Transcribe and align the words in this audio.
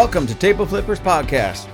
Welcome 0.00 0.26
to 0.28 0.34
Table 0.34 0.64
Flippers 0.64 0.98
Podcast, 0.98 1.68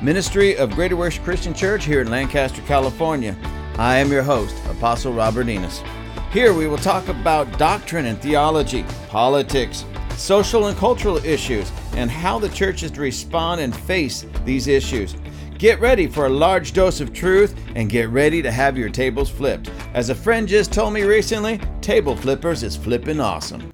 ministry 0.00 0.56
of 0.56 0.70
Greater 0.70 0.94
Worship 0.94 1.24
Christian 1.24 1.52
Church 1.52 1.84
here 1.84 2.00
in 2.00 2.12
Lancaster, 2.12 2.62
California. 2.62 3.36
I 3.76 3.96
am 3.96 4.12
your 4.12 4.22
host, 4.22 4.54
Apostle 4.66 5.12
Robert 5.12 5.48
Enos. 5.48 5.82
Here 6.30 6.54
we 6.54 6.68
will 6.68 6.78
talk 6.78 7.08
about 7.08 7.58
doctrine 7.58 8.06
and 8.06 8.22
theology, 8.22 8.84
politics, 9.08 9.84
social 10.16 10.68
and 10.68 10.78
cultural 10.78 11.16
issues, 11.24 11.72
and 11.94 12.08
how 12.08 12.38
the 12.38 12.50
church 12.50 12.84
is 12.84 12.92
to 12.92 13.00
respond 13.00 13.60
and 13.60 13.74
face 13.74 14.26
these 14.44 14.68
issues. 14.68 15.16
Get 15.58 15.80
ready 15.80 16.06
for 16.06 16.26
a 16.26 16.30
large 16.30 16.74
dose 16.74 17.00
of 17.00 17.12
truth 17.12 17.56
and 17.74 17.90
get 17.90 18.10
ready 18.10 18.42
to 18.42 18.52
have 18.52 18.78
your 18.78 18.90
tables 18.90 19.28
flipped. 19.28 19.72
As 19.92 20.08
a 20.08 20.14
friend 20.14 20.46
just 20.46 20.72
told 20.72 20.94
me 20.94 21.02
recently, 21.02 21.60
Table 21.80 22.16
Flippers 22.16 22.62
is 22.62 22.76
flipping 22.76 23.18
awesome. 23.18 23.72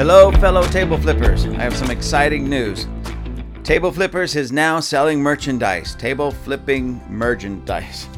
Hello, 0.00 0.32
fellow 0.32 0.64
table 0.68 0.96
flippers. 0.96 1.44
I 1.44 1.56
have 1.56 1.76
some 1.76 1.90
exciting 1.90 2.48
news. 2.48 2.86
Table 3.62 3.92
Flippers 3.92 4.34
is 4.34 4.50
now 4.50 4.80
selling 4.80 5.20
merchandise, 5.20 5.94
table 5.94 6.30
flipping 6.30 7.02
merchandise. 7.06 8.08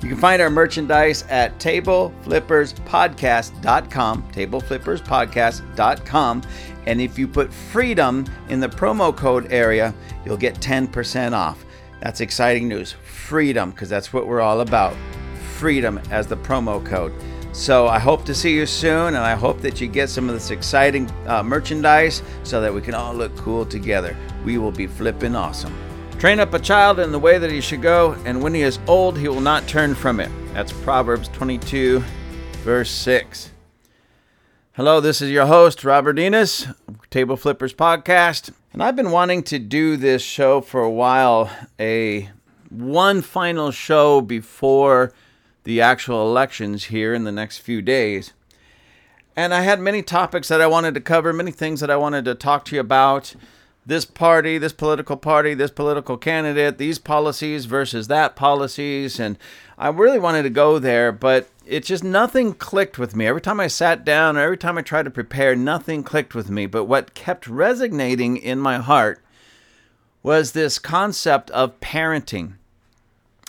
You 0.00 0.08
can 0.08 0.18
find 0.18 0.40
our 0.40 0.50
merchandise 0.50 1.24
at 1.28 1.58
tableflipperspodcast.com, 1.58 4.22
tableflipperspodcast.com, 4.30 6.42
and 6.86 7.00
if 7.00 7.18
you 7.18 7.26
put 7.26 7.52
freedom 7.52 8.24
in 8.48 8.60
the 8.60 8.68
promo 8.68 9.16
code 9.16 9.52
area, 9.52 9.92
you'll 10.24 10.36
get 10.36 10.54
10% 10.60 11.32
off. 11.32 11.64
That's 12.00 12.20
exciting 12.20 12.68
news. 12.68 12.92
Freedom, 12.92 13.72
because 13.72 13.88
that's 13.88 14.12
what 14.12 14.28
we're 14.28 14.42
all 14.42 14.60
about. 14.60 14.94
Freedom 15.56 16.00
as 16.12 16.28
the 16.28 16.36
promo 16.36 16.86
code. 16.86 17.12
So 17.52 17.86
I 17.86 17.98
hope 17.98 18.24
to 18.24 18.34
see 18.34 18.54
you 18.54 18.64
soon, 18.64 19.08
and 19.08 19.18
I 19.18 19.34
hope 19.34 19.60
that 19.60 19.78
you 19.78 19.86
get 19.86 20.08
some 20.08 20.26
of 20.26 20.34
this 20.34 20.50
exciting 20.50 21.10
uh, 21.26 21.42
merchandise 21.42 22.22
so 22.44 22.62
that 22.62 22.72
we 22.72 22.80
can 22.80 22.94
all 22.94 23.12
look 23.12 23.36
cool 23.36 23.66
together. 23.66 24.16
We 24.42 24.56
will 24.56 24.72
be 24.72 24.86
flipping 24.86 25.36
awesome. 25.36 25.76
Train 26.18 26.40
up 26.40 26.54
a 26.54 26.58
child 26.58 26.98
in 26.98 27.12
the 27.12 27.18
way 27.18 27.36
that 27.36 27.50
he 27.50 27.60
should 27.60 27.82
go, 27.82 28.12
and 28.24 28.42
when 28.42 28.54
he 28.54 28.62
is 28.62 28.78
old, 28.86 29.18
he 29.18 29.28
will 29.28 29.42
not 29.42 29.68
turn 29.68 29.94
from 29.94 30.18
it. 30.18 30.30
That's 30.54 30.72
Proverbs 30.72 31.28
22, 31.28 32.02
verse 32.64 32.90
6. 32.90 33.50
Hello, 34.72 35.00
this 35.00 35.20
is 35.20 35.30
your 35.30 35.44
host, 35.44 35.84
Robert 35.84 36.18
Enos, 36.18 36.68
Table 37.10 37.36
Flippers 37.36 37.74
Podcast. 37.74 38.50
And 38.72 38.82
I've 38.82 38.96
been 38.96 39.10
wanting 39.10 39.42
to 39.44 39.58
do 39.58 39.98
this 39.98 40.22
show 40.22 40.62
for 40.62 40.80
a 40.80 40.90
while, 40.90 41.50
a 41.78 42.30
one 42.70 43.20
final 43.20 43.70
show 43.70 44.22
before 44.22 45.12
the 45.64 45.80
actual 45.80 46.28
elections 46.28 46.84
here 46.84 47.14
in 47.14 47.24
the 47.24 47.32
next 47.32 47.58
few 47.58 47.82
days. 47.82 48.32
And 49.34 49.54
I 49.54 49.62
had 49.62 49.80
many 49.80 50.02
topics 50.02 50.48
that 50.48 50.60
I 50.60 50.66
wanted 50.66 50.94
to 50.94 51.00
cover, 51.00 51.32
many 51.32 51.52
things 51.52 51.80
that 51.80 51.90
I 51.90 51.96
wanted 51.96 52.24
to 52.26 52.34
talk 52.34 52.64
to 52.66 52.74
you 52.74 52.80
about. 52.80 53.34
This 53.84 54.04
party, 54.04 54.58
this 54.58 54.72
political 54.72 55.16
party, 55.16 55.54
this 55.54 55.70
political 55.70 56.16
candidate, 56.16 56.78
these 56.78 56.98
policies 56.98 57.64
versus 57.64 58.06
that 58.08 58.36
policies. 58.36 59.18
And 59.18 59.38
I 59.76 59.88
really 59.88 60.20
wanted 60.20 60.44
to 60.44 60.50
go 60.50 60.78
there, 60.78 61.10
but 61.10 61.48
it 61.66 61.84
just 61.84 62.04
nothing 62.04 62.54
clicked 62.54 62.98
with 62.98 63.16
me. 63.16 63.26
Every 63.26 63.40
time 63.40 63.58
I 63.58 63.66
sat 63.66 64.04
down, 64.04 64.36
or 64.36 64.40
every 64.40 64.58
time 64.58 64.78
I 64.78 64.82
tried 64.82 65.04
to 65.04 65.10
prepare, 65.10 65.56
nothing 65.56 66.04
clicked 66.04 66.34
with 66.34 66.48
me. 66.50 66.66
But 66.66 66.84
what 66.84 67.14
kept 67.14 67.48
resonating 67.48 68.36
in 68.36 68.60
my 68.60 68.78
heart 68.78 69.20
was 70.22 70.52
this 70.52 70.78
concept 70.78 71.50
of 71.50 71.80
parenting. 71.80 72.54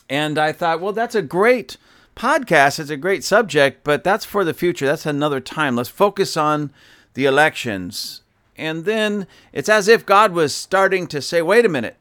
And 0.09 0.39
I 0.39 0.52
thought, 0.52 0.81
well, 0.81 0.94
that's 0.94 1.16
a 1.16 1.22
great 1.22 1.78
podcast 2.16 2.80
is 2.80 2.89
a 2.89 2.97
great 2.97 3.23
subject, 3.23 3.83
but 3.83 4.03
that's 4.03 4.25
for 4.25 4.44
the 4.44 4.53
future. 4.53 4.86
That's 4.86 5.06
another 5.06 5.39
time. 5.39 5.75
Let's 5.75 5.89
focus 5.89 6.38
on 6.38 6.72
the 7.14 7.25
elections. 7.25 8.22
And 8.56 8.86
then 8.86 9.28
it's 9.52 9.69
as 9.69 9.88
if 9.88 10.06
God 10.06 10.31
was 10.31 10.53
starting 10.53 11.08
to 11.08 11.22
say, 11.22 11.41
wait 11.41 11.66
a 11.66 11.69
minute, 11.69 11.97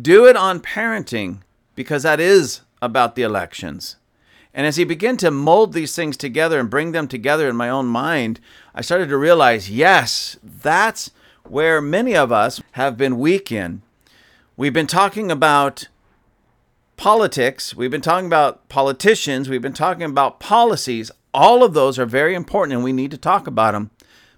do 0.00 0.26
it 0.26 0.36
on 0.36 0.60
parenting 0.60 1.40
because 1.74 2.02
that 2.02 2.20
is 2.20 2.60
about 2.82 3.14
the 3.14 3.22
elections. 3.22 3.96
And 4.52 4.66
as 4.66 4.76
he 4.76 4.84
began 4.84 5.16
to 5.18 5.30
mold 5.30 5.72
these 5.72 5.96
things 5.96 6.16
together 6.16 6.60
and 6.60 6.70
bring 6.70 6.92
them 6.92 7.08
together 7.08 7.48
in 7.48 7.56
my 7.56 7.68
own 7.68 7.86
mind, 7.86 8.38
I 8.74 8.82
started 8.82 9.08
to 9.08 9.16
realize 9.16 9.70
yes, 9.70 10.36
that's 10.42 11.10
where 11.42 11.80
many 11.80 12.14
of 12.14 12.30
us 12.30 12.62
have 12.72 12.96
been 12.96 13.18
weak 13.18 13.50
in. 13.50 13.82
We've 14.56 14.72
been 14.72 14.86
talking 14.86 15.32
about 15.32 15.88
politics, 16.96 17.74
we've 17.74 17.90
been 17.90 18.00
talking 18.00 18.26
about 18.26 18.68
politicians, 18.68 19.48
we've 19.48 19.62
been 19.62 19.72
talking 19.72 20.04
about 20.04 20.40
policies. 20.40 21.10
All 21.32 21.62
of 21.62 21.74
those 21.74 21.98
are 21.98 22.06
very 22.06 22.34
important 22.34 22.74
and 22.74 22.84
we 22.84 22.92
need 22.92 23.10
to 23.10 23.18
talk 23.18 23.46
about 23.46 23.72
them. 23.72 23.90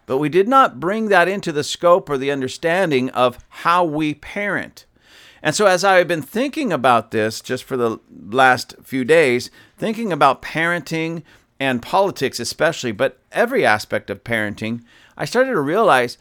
But 0.07 0.19
we 0.19 0.29
did 0.29 0.49
not 0.49 0.81
bring 0.81 1.09
that 1.09 1.29
into 1.29 1.53
the 1.53 1.65
scope 1.65 2.09
or 2.09 2.17
the 2.17 2.31
understanding 2.31 3.11
of 3.11 3.45
how 3.49 3.85
we 3.85 4.15
parent. 4.15 4.87
And 5.43 5.55
so, 5.55 5.67
as 5.67 5.85
I 5.85 5.97
have 5.97 6.09
been 6.09 6.23
thinking 6.23 6.73
about 6.73 7.11
this 7.11 7.41
just 7.41 7.65
for 7.65 7.77
the 7.77 7.99
last 8.31 8.75
few 8.83 9.05
days, 9.05 9.51
thinking 9.77 10.13
about 10.13 10.43
parenting 10.43 11.23
and 11.61 11.83
politics, 11.83 12.41
especially, 12.41 12.93
but 12.93 13.19
every 13.33 13.65
aspect 13.65 14.11
of 14.11 14.25
parenting, 14.25 14.83
I 15.17 15.25
started 15.25 15.51
to 15.51 15.61
realize 15.61 16.19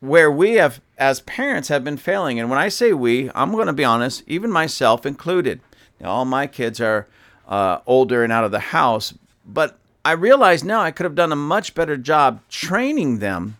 where 0.00 0.30
we 0.30 0.54
have, 0.54 0.80
as 0.98 1.20
parents, 1.20 1.68
have 1.68 1.84
been 1.84 1.96
failing. 1.96 2.40
And 2.40 2.50
when 2.50 2.58
I 2.58 2.68
say 2.68 2.92
we, 2.92 3.30
I'm 3.34 3.52
going 3.52 3.66
to 3.66 3.72
be 3.72 3.84
honest, 3.84 4.22
even 4.26 4.50
myself 4.50 5.06
included. 5.06 5.60
Now, 6.00 6.10
all 6.10 6.24
my 6.24 6.46
kids 6.46 6.80
are 6.80 7.06
uh, 7.48 7.78
older 7.86 8.22
and 8.22 8.32
out 8.32 8.44
of 8.44 8.50
the 8.50 8.60
house, 8.60 9.14
but 9.44 9.78
I 10.04 10.12
realize 10.12 10.62
now 10.62 10.80
I 10.80 10.90
could 10.90 11.04
have 11.04 11.14
done 11.14 11.32
a 11.32 11.36
much 11.36 11.74
better 11.74 11.96
job 11.96 12.40
training 12.48 13.18
them 13.18 13.56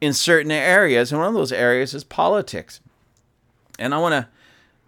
in 0.00 0.12
certain 0.12 0.50
areas, 0.50 1.10
and 1.10 1.20
one 1.20 1.28
of 1.28 1.34
those 1.34 1.52
areas 1.52 1.94
is 1.94 2.04
politics. 2.04 2.80
And 3.78 3.94
I 3.94 3.98
want 3.98 4.12
to 4.12 4.28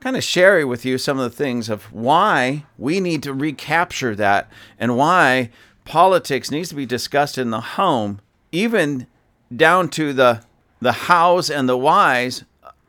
kind 0.00 0.16
of 0.16 0.22
share 0.22 0.64
with 0.66 0.84
you 0.84 0.98
some 0.98 1.18
of 1.18 1.30
the 1.30 1.36
things 1.36 1.68
of 1.68 1.92
why 1.92 2.64
we 2.76 3.00
need 3.00 3.22
to 3.24 3.32
recapture 3.32 4.14
that 4.14 4.48
and 4.78 4.96
why 4.96 5.50
politics 5.84 6.50
needs 6.50 6.68
to 6.68 6.74
be 6.74 6.86
discussed 6.86 7.38
in 7.38 7.50
the 7.50 7.60
home, 7.60 8.20
even 8.52 9.06
down 9.54 9.88
to 9.88 10.12
the 10.12 10.42
the 10.80 10.92
hows 10.92 11.50
and 11.50 11.68
the 11.68 11.76
whys 11.76 12.44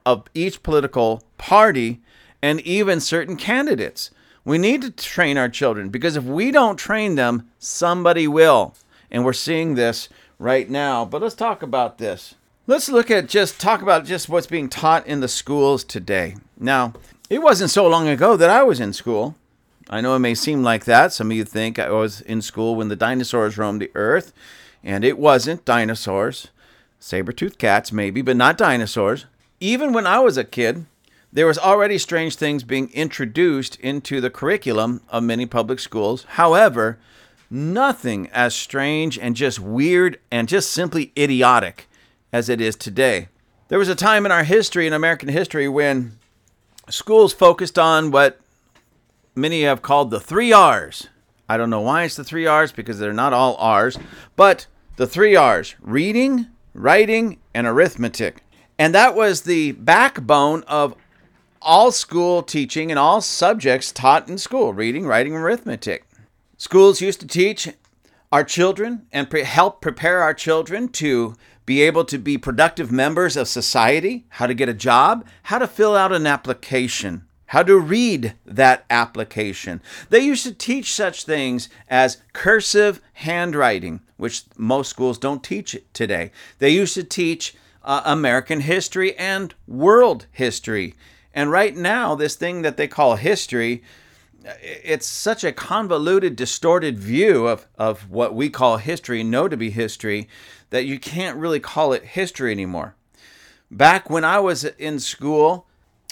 of 0.06 0.23
each 0.35 0.61
political 0.61 1.23
party 1.40 2.00
and 2.42 2.62
even 2.62 3.00
certain 3.00 3.36
candidates. 3.36 4.12
We 4.46 4.58
need 4.58 4.82
to 4.82 4.92
train 4.92 5.38
our 5.38 5.50
children 5.50 5.90
because 5.90 6.16
if 6.16 6.24
we 6.24 6.52
don't 6.52 6.78
train 6.78 7.16
them, 7.16 7.50
somebody 7.60 8.28
will. 8.28 8.76
And 9.12 9.26
we're 9.26 9.34
seeing 9.34 9.76
this 9.76 10.10
right 10.38 10.70
now. 10.70 11.06
But 11.06 11.22
let's 11.22 11.36
talk 11.36 11.62
about 11.62 11.98
this. 11.98 12.36
Let's 12.68 12.90
look 12.90 13.10
at 13.10 13.28
just 13.28 13.60
talk 13.60 13.82
about 13.82 14.06
just 14.06 14.30
what's 14.30 14.48
being 14.48 14.70
taught 14.70 15.08
in 15.08 15.20
the 15.20 15.28
schools 15.28 15.84
today. 15.84 16.36
Now, 16.58 16.94
it 17.30 17.42
wasn't 17.42 17.72
so 17.72 17.88
long 17.88 18.08
ago 18.08 18.38
that 18.38 18.50
I 18.50 18.64
was 18.64 18.80
in 18.80 18.94
school. 18.94 19.36
I 19.90 20.02
know 20.02 20.16
it 20.16 20.20
may 20.20 20.36
seem 20.36 20.62
like 20.62 20.86
that. 20.86 21.12
Some 21.12 21.32
of 21.32 21.38
you 21.38 21.44
think 21.44 21.80
I 21.80 21.90
was 21.90 22.22
in 22.22 22.44
school 22.44 22.76
when 22.76 22.90
the 22.90 22.96
dinosaurs 22.96 23.58
roamed 23.58 23.82
the 23.82 23.92
earth, 23.96 24.32
and 24.84 25.04
it 25.04 25.18
wasn't 25.18 25.66
dinosaurs. 25.66 26.50
Saber-toothed 27.00 27.58
cats, 27.58 27.92
maybe, 27.92 28.22
but 28.22 28.38
not 28.38 28.58
dinosaurs. 28.58 29.26
Even 29.60 29.92
when 29.92 30.06
I 30.06 30.20
was 30.20 30.38
a 30.38 30.44
kid, 30.44 30.86
there 31.31 31.45
was 31.45 31.59
already 31.59 31.97
strange 31.97 32.35
things 32.35 32.63
being 32.63 32.90
introduced 32.91 33.75
into 33.78 34.19
the 34.19 34.29
curriculum 34.29 35.01
of 35.09 35.23
many 35.23 35.45
public 35.45 35.79
schools. 35.79 36.25
However, 36.29 36.97
nothing 37.50 38.28
as 38.31 38.56
strange 38.56 39.17
and 39.17 39.35
just 39.35 39.59
weird 39.59 40.19
and 40.31 40.47
just 40.47 40.72
simply 40.72 41.12
idiotic 41.17 41.88
as 42.34 42.50
it 42.50 42.59
is 42.59 42.75
today. 42.75 43.29
There 43.67 43.79
was 43.79 43.90
a 43.90 43.95
time 43.95 44.25
in 44.25 44.31
our 44.31 44.44
history, 44.44 44.88
in 44.88 44.94
American 44.94 45.29
history, 45.29 45.67
when 45.67 46.17
schools 46.90 47.34
focused 47.34 47.78
on 47.78 48.09
what 48.09 48.40
many 49.35 49.61
have 49.61 49.84
called 49.84 50.09
the 50.09 50.19
three 50.19 50.51
R's. 50.51 51.07
I 51.47 51.57
don't 51.57 51.69
know 51.69 51.81
why 51.81 52.03
it's 52.03 52.16
the 52.16 52.23
three 52.23 52.47
R's 52.47 52.72
because 52.72 52.97
they're 52.97 53.13
not 53.13 53.34
all 53.34 53.56
R's, 53.56 53.97
but 54.35 54.66
the 54.97 55.08
three 55.08 55.35
R's 55.35 55.75
reading, 55.82 56.47
writing, 56.73 57.40
and 57.53 57.67
arithmetic. 57.67 58.43
And 58.78 58.96
that 58.96 59.16
was 59.16 59.41
the 59.41 59.73
backbone 59.73 60.64
of 60.64 60.96
all 61.61 61.91
school 61.91 62.44
teaching 62.44 62.91
and 62.91 63.00
all 63.00 63.22
subjects 63.22 63.91
taught 63.91 64.29
in 64.29 64.38
school 64.38 64.73
reading, 64.73 65.06
writing, 65.06 65.35
arithmetic. 65.35 66.06
Schools 66.58 67.02
used 67.02 67.20
to 67.22 67.28
teach 67.28 67.70
our 68.32 68.44
children 68.44 69.08
and 69.11 69.29
pre- 69.29 69.44
help 69.44 69.82
prepare 69.82 70.22
our 70.22 70.34
children 70.34 70.88
to 70.90 71.35
be 71.66 71.82
able 71.82 72.03
to 72.06 72.17
be 72.17 72.38
productive 72.38 72.91
members 72.91 73.38
of 73.38 73.47
society, 73.47 74.26
how 74.29 74.47
to 74.47 74.53
get 74.53 74.70
a 74.70 74.73
job, 74.73 75.26
how 75.44 75.59
to 75.59 75.67
fill 75.67 75.96
out 75.96 76.11
an 76.11 76.26
application, 76.26 77.26
how 77.47 77.64
to 77.64 77.78
read 77.78 78.34
that 78.46 78.85
application. 78.90 79.82
They 80.09 80.20
used 80.20 80.44
to 80.46 80.53
teach 80.53 80.94
such 80.94 81.23
things 81.23 81.70
as 81.88 82.17
cursive 82.34 83.02
handwriting, 83.14 84.02
which 84.17 84.44
most 84.58 84.90
schools 84.90 85.17
don't 85.17 85.44
teach 85.44 85.78
today. 85.94 86.32
They 86.58 86.72
used 86.72 86.96
to 86.96 87.03
teach 87.03 87.56
uh, 87.84 88.02
American 88.06 88.61
history 88.61 89.16
and 89.16 89.53
world 89.67 90.26
history. 90.32 90.96
And 91.34 91.52
right 91.52 91.76
now, 91.76 92.16
this 92.16 92.35
thing 92.35 92.64
that 92.64 92.78
they 92.78 92.87
call 92.87 93.16
history, 93.16 93.84
it's 94.61 95.05
such 95.05 95.43
a 95.43 95.52
convoluted, 95.52 96.35
distorted 96.35 96.97
view 96.97 97.47
of, 97.47 97.67
of 97.78 98.09
what 98.09 98.34
we 98.34 98.49
call 98.49 98.78
history, 98.78 99.23
know 99.23 99.47
to 99.47 99.58
be 99.58 99.70
history, 99.70 100.28
that 100.70 100.85
you 100.85 100.99
can't 100.99 101.37
really 101.37 101.59
call 101.59 101.93
it 101.93 102.03
history 102.03 102.52
anymore. 102.52 102.96
Back 103.72 104.09
when 104.09 104.23
I 104.23 104.40
was 104.40 104.64
in 104.64 104.99
school, 104.99 105.67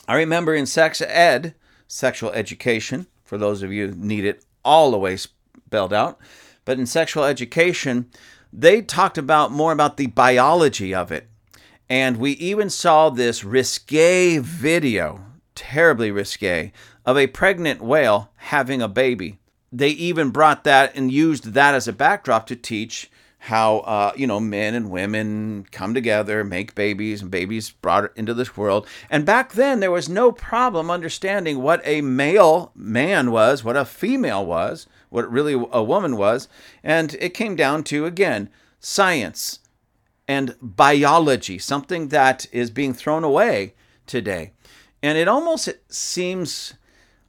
I 0.08 0.16
remember 0.16 0.54
in 0.54 0.66
sex 0.66 1.02
ed, 1.02 1.56
sexual 1.88 2.32
education, 2.32 3.08
for 3.24 3.38
those 3.38 3.64
of 3.64 3.74
you 3.74 3.88
need 3.88 4.26
it 4.26 4.46
all 4.64 4.92
the 4.92 4.98
way 4.98 5.18
spelled 5.18 5.94
out, 5.94 6.20
but 6.66 6.78
in 6.78 6.86
sexual 6.86 7.24
education, 7.24 8.10
they 8.54 8.82
talked 8.82 9.18
about 9.18 9.52
more 9.52 9.72
about 9.72 9.98
the 9.98 10.08
biology 10.08 10.94
of 10.94 11.12
it. 11.12 11.28
And 11.90 12.18
we 12.18 12.32
even 12.32 12.70
saw 12.70 13.10
this 13.10 13.44
risque 13.44 14.40
video, 14.40 15.24
terribly 15.56 16.12
risque, 16.12 16.74
of 17.06 17.18
a 17.18 17.28
pregnant 17.28 17.82
whale 17.82 18.32
having 18.36 18.82
a 18.82 18.90
baby. 18.90 19.40
They 19.72 19.90
even 19.90 20.32
brought 20.32 20.64
that 20.66 20.96
and 20.96 21.12
used 21.12 21.54
that 21.54 21.76
as 21.76 21.88
a 21.88 21.94
backdrop 21.94 22.48
to 22.48 22.56
teach 22.56 23.10
how 23.40 23.78
uh, 23.80 24.12
you 24.16 24.28
know 24.28 24.40
men 24.40 24.74
and 24.74 24.90
women 24.90 25.66
come 25.72 25.94
together, 25.94 26.44
make 26.44 26.76
babies, 26.76 27.22
and 27.22 27.32
babies 27.32 27.72
brought 27.72 28.12
into 28.18 28.34
this 28.34 28.58
world. 28.58 28.88
And 29.10 29.26
back 29.26 29.54
then, 29.54 29.80
there 29.80 29.92
was 29.92 30.10
no 30.10 30.32
problem 30.32 30.92
understanding 30.92 31.62
what 31.62 31.82
a 31.86 32.02
male 32.02 32.72
man 32.76 33.32
was, 33.32 33.64
what 33.64 33.78
a 33.78 33.86
female 33.86 34.46
was, 34.46 34.88
what 35.10 35.32
really 35.32 35.54
a 35.72 35.84
woman 35.84 36.18
was, 36.18 36.50
and 36.84 37.16
it 37.20 37.34
came 37.34 37.56
down 37.56 37.84
to 37.86 38.06
again 38.06 38.50
science 38.80 39.60
and 40.28 40.56
biology, 40.62 41.58
something 41.58 42.10
that 42.10 42.46
is 42.52 42.70
being 42.70 42.94
thrown 42.94 43.24
away 43.24 43.74
today. 44.06 44.52
And 45.02 45.18
it 45.18 45.28
almost 45.28 45.70
seems, 45.90 46.74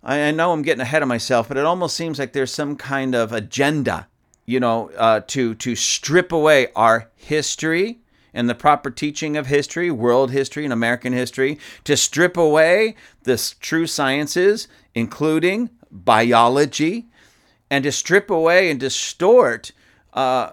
I 0.02 0.30
know 0.30 0.52
I'm 0.52 0.62
getting 0.62 0.80
ahead 0.80 1.02
of 1.02 1.08
myself, 1.08 1.48
but 1.48 1.56
it 1.56 1.64
almost 1.64 1.96
seems 1.96 2.18
like 2.18 2.32
there's 2.32 2.52
some 2.52 2.76
kind 2.76 3.14
of 3.14 3.32
agenda 3.32 4.08
you 4.48 4.58
know, 4.58 4.90
uh, 4.96 5.20
to 5.26 5.54
to 5.56 5.76
strip 5.76 6.32
away 6.32 6.68
our 6.74 7.10
history 7.14 7.98
and 8.32 8.48
the 8.48 8.54
proper 8.54 8.90
teaching 8.90 9.36
of 9.36 9.46
history, 9.46 9.90
world 9.90 10.30
history 10.30 10.64
and 10.64 10.72
American 10.72 11.12
history, 11.12 11.58
to 11.84 11.98
strip 11.98 12.34
away 12.34 12.96
the 13.24 13.36
true 13.60 13.86
sciences, 13.86 14.66
including 14.94 15.68
biology, 15.90 17.08
and 17.70 17.84
to 17.84 17.92
strip 17.92 18.30
away 18.30 18.70
and 18.70 18.80
distort 18.80 19.72
uh, 20.14 20.52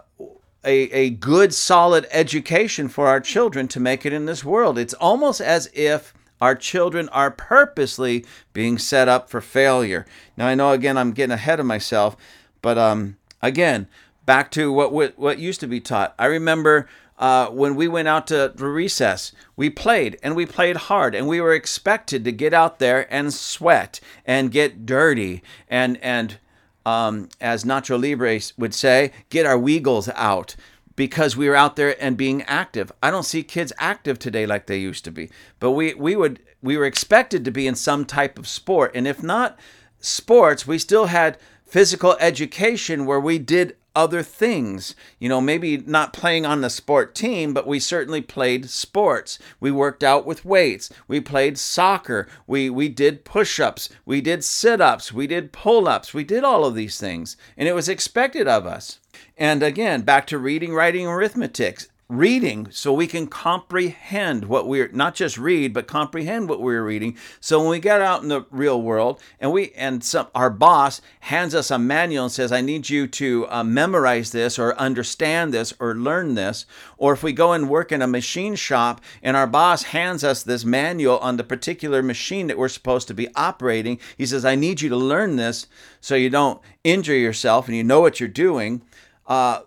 a, 0.66 0.90
a 0.92 1.10
good, 1.12 1.54
solid 1.54 2.08
education 2.12 2.90
for 2.90 3.08
our 3.08 3.20
children 3.20 3.68
to 3.70 3.80
make 3.80 4.06
it 4.06 4.14
in 4.14 4.26
this 4.26 4.44
world. 4.44 4.78
It's 4.78 4.94
almost 4.96 5.40
as 5.40 5.70
if 5.74 6.14
our 6.42 6.56
children 6.56 7.08
are 7.10 7.32
purposely 7.32 8.26
being 8.52 8.78
set 8.78 9.08
up 9.08 9.30
for 9.30 9.42
failure. 9.42 10.06
Now, 10.36 10.48
I 10.48 10.56
know 10.56 10.72
again 10.72 10.98
I'm 10.98 11.14
getting 11.14 11.34
ahead 11.34 11.60
of 11.60 11.66
myself, 11.66 12.18
but 12.62 12.78
um, 12.78 13.18
again, 13.42 13.88
back 14.26 14.52
to 14.52 14.72
what 14.72 14.92
what, 14.92 15.18
what 15.18 15.40
used 15.40 15.60
to 15.62 15.68
be 15.68 15.80
taught. 15.80 16.14
I 16.20 16.26
remember 16.26 16.90
uh, 17.18 17.48
when 17.48 17.76
we 17.76 17.88
went 17.88 18.10
out 18.10 18.28
to, 18.28 18.52
to 18.58 18.68
recess, 18.68 19.32
we 19.56 19.70
played 19.70 20.18
and 20.22 20.36
we 20.36 20.46
played 20.46 20.76
hard, 20.76 21.16
and 21.16 21.28
we 21.28 21.40
were 21.40 21.54
expected 21.54 22.26
to 22.26 22.32
get 22.32 22.54
out 22.54 22.80
there 22.80 23.12
and 23.14 23.34
sweat 23.34 24.02
and 24.26 24.52
get 24.52 24.86
dirty 24.86 25.42
and 25.70 25.98
and 26.02 26.38
um, 26.86 27.30
as 27.42 27.64
Nacho 27.64 28.02
Libre 28.02 28.40
would 28.58 28.74
say, 28.74 29.12
get 29.30 29.46
our 29.46 29.58
weagles 29.58 30.12
out 30.16 30.56
because 30.96 31.36
we 31.36 31.50
were 31.50 31.56
out 31.56 31.76
there 31.76 32.02
and 32.02 32.16
being 32.16 32.42
active. 32.44 32.92
I 33.04 33.12
don't 33.12 33.24
see 33.24 33.44
kids 33.44 33.74
active 33.80 34.20
today 34.20 34.46
like 34.46 34.68
they 34.68 34.78
used 34.78 35.04
to 35.06 35.12
be, 35.12 35.30
but 35.60 35.72
we 35.72 35.94
we 35.94 36.16
would 36.16 36.40
we 36.62 36.78
were 36.78 36.86
expected 36.86 37.44
to 37.46 37.52
be 37.52 37.68
in 37.68 37.76
some 37.76 38.06
type 38.06 38.40
of 38.40 38.48
sport, 38.48 38.92
and 38.96 39.08
if 39.08 39.22
not 39.22 39.60
sports, 40.00 40.66
we 40.66 40.78
still 40.78 41.08
had 41.08 41.38
physical 41.66 42.16
education 42.20 43.06
where 43.06 43.20
we 43.20 43.40
did 43.40 43.76
other 43.96 44.22
things. 44.22 44.96
You 45.20 45.30
know, 45.30 45.42
maybe 45.42 45.78
not 45.78 46.14
playing 46.14 46.46
on 46.46 46.62
the 46.62 46.70
sport 46.70 47.16
team, 47.16 47.54
but 47.54 47.68
we 47.68 47.80
certainly 47.80 48.22
played 48.22 48.70
sports. 48.70 49.40
We 49.60 49.72
worked 49.72 50.04
out 50.04 50.26
with 50.26 50.46
weights. 50.46 50.92
We 51.08 51.22
played 51.22 51.58
soccer. 51.58 52.28
We 52.48 52.70
we 52.70 52.90
did 52.90 53.26
push-ups. 53.26 53.90
We 54.06 54.22
did 54.22 54.44
sit-ups. 54.44 55.14
We 55.14 55.28
did 55.28 55.52
pull-ups. 55.52 56.14
We 56.14 56.24
did 56.24 56.44
all 56.44 56.66
of 56.66 56.76
these 56.76 57.00
things, 57.00 57.38
and 57.58 57.68
it 57.68 57.74
was 57.74 57.90
expected 57.90 58.48
of 58.48 58.66
us. 58.66 59.00
And 59.38 59.64
again, 59.64 60.02
back 60.02 60.28
to 60.28 60.38
reading, 60.38 60.74
writing, 60.74 61.08
arithmetic 61.08 61.88
reading 62.08 62.68
so 62.70 62.94
we 62.94 63.08
can 63.08 63.26
comprehend 63.26 64.46
what 64.46 64.68
we're 64.68 64.90
not 64.90 65.16
just 65.16 65.40
read 65.40 65.74
but 65.74 65.88
comprehend 65.88 66.48
what 66.48 66.62
we're 66.62 66.84
reading. 66.84 67.18
So 67.40 67.60
when 67.60 67.70
we 67.70 67.80
get 67.80 68.00
out 68.00 68.22
in 68.22 68.30
the 68.30 68.46
real 68.52 68.80
world 68.80 69.20
and 69.40 69.52
we 69.52 69.72
and 69.72 70.04
some 70.04 70.28
our 70.36 70.52
boss 70.52 71.02
hands 71.22 71.56
us 71.56 71.72
a 71.72 71.80
manual 71.80 72.26
and 72.26 72.32
says 72.32 72.52
i 72.52 72.62
need 72.62 72.90
you 72.90 73.08
to 73.08 73.48
uh, 73.50 73.64
memorize 73.64 74.32
this 74.32 74.60
or 74.60 74.78
understand 74.78 75.52
this 75.52 75.74
or 75.80 75.96
learn 75.96 76.36
this. 76.36 76.68
Or 76.98 77.14
if 77.14 77.24
we 77.24 77.34
go 77.34 77.54
and 77.54 77.70
work 77.70 77.92
in 77.92 78.04
a 78.04 78.08
machine 78.08 78.56
shop 78.56 79.02
and 79.24 79.36
our 79.36 79.48
boss 79.48 79.84
hands 79.84 80.24
us 80.24 80.44
this 80.44 80.64
manual 80.64 81.18
on 81.20 81.38
the 81.38 81.44
particular 81.44 82.04
machine 82.04 82.46
that 82.48 82.58
we're 82.58 82.68
supposed 82.68 83.08
to 83.08 83.16
be 83.16 83.34
operating 83.36 84.00
he 84.16 84.28
says 84.28 84.46
i 84.46 84.54
need 84.54 84.82
you 84.82 84.90
to 84.90 84.96
learn 84.96 85.38
this 85.38 85.66
so 86.00 86.14
you 86.14 86.30
don't 86.30 86.62
injure 86.84 87.16
yourself 87.16 87.68
and 87.68 87.76
you 87.76 87.84
know 87.84 88.00
what 88.00 88.20
you're 88.20 88.30
doing. 88.30 88.84
Uh, 89.26 89.62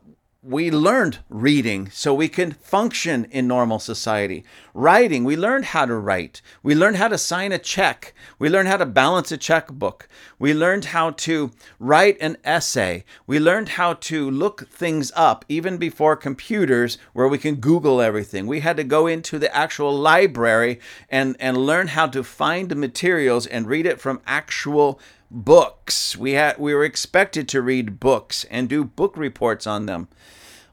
we 0.48 0.70
learned 0.70 1.18
reading 1.28 1.90
so 1.90 2.14
we 2.14 2.26
can 2.26 2.52
function 2.52 3.26
in 3.26 3.46
normal 3.46 3.78
society. 3.78 4.42
Writing, 4.72 5.22
we 5.22 5.36
learned 5.36 5.66
how 5.66 5.84
to 5.84 5.94
write. 5.94 6.40
We 6.62 6.74
learned 6.74 6.96
how 6.96 7.08
to 7.08 7.18
sign 7.18 7.52
a 7.52 7.58
check. 7.58 8.14
We 8.38 8.48
learned 8.48 8.68
how 8.68 8.78
to 8.78 8.86
balance 8.86 9.30
a 9.30 9.36
checkbook. 9.36 10.08
We 10.38 10.54
learned 10.54 10.86
how 10.86 11.10
to 11.10 11.50
write 11.78 12.16
an 12.22 12.38
essay. 12.44 13.04
We 13.26 13.38
learned 13.38 13.70
how 13.70 13.92
to 13.94 14.30
look 14.30 14.70
things 14.70 15.12
up 15.14 15.44
even 15.50 15.76
before 15.76 16.16
computers 16.16 16.96
where 17.12 17.28
we 17.28 17.36
can 17.36 17.56
Google 17.56 18.00
everything. 18.00 18.46
We 18.46 18.60
had 18.60 18.78
to 18.78 18.84
go 18.84 19.06
into 19.06 19.38
the 19.38 19.54
actual 19.54 19.94
library 19.94 20.80
and, 21.10 21.36
and 21.38 21.58
learn 21.58 21.88
how 21.88 22.06
to 22.06 22.24
find 22.24 22.74
materials 22.74 23.46
and 23.46 23.66
read 23.66 23.84
it 23.84 24.00
from 24.00 24.22
actual 24.26 24.98
books. 25.30 26.16
We 26.16 26.32
had 26.32 26.56
we 26.56 26.72
were 26.72 26.84
expected 26.84 27.48
to 27.48 27.60
read 27.60 28.00
books 28.00 28.44
and 28.44 28.66
do 28.66 28.82
book 28.82 29.14
reports 29.14 29.66
on 29.66 29.84
them. 29.84 30.08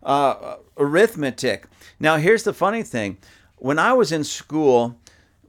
Uh, 0.06 0.58
arithmetic. 0.78 1.66
Now, 2.00 2.18
here's 2.18 2.44
the 2.44 2.54
funny 2.54 2.84
thing: 2.84 3.18
when 3.58 3.80
I 3.80 3.94
was 3.94 4.12
in 4.12 4.24
school, 4.24 4.98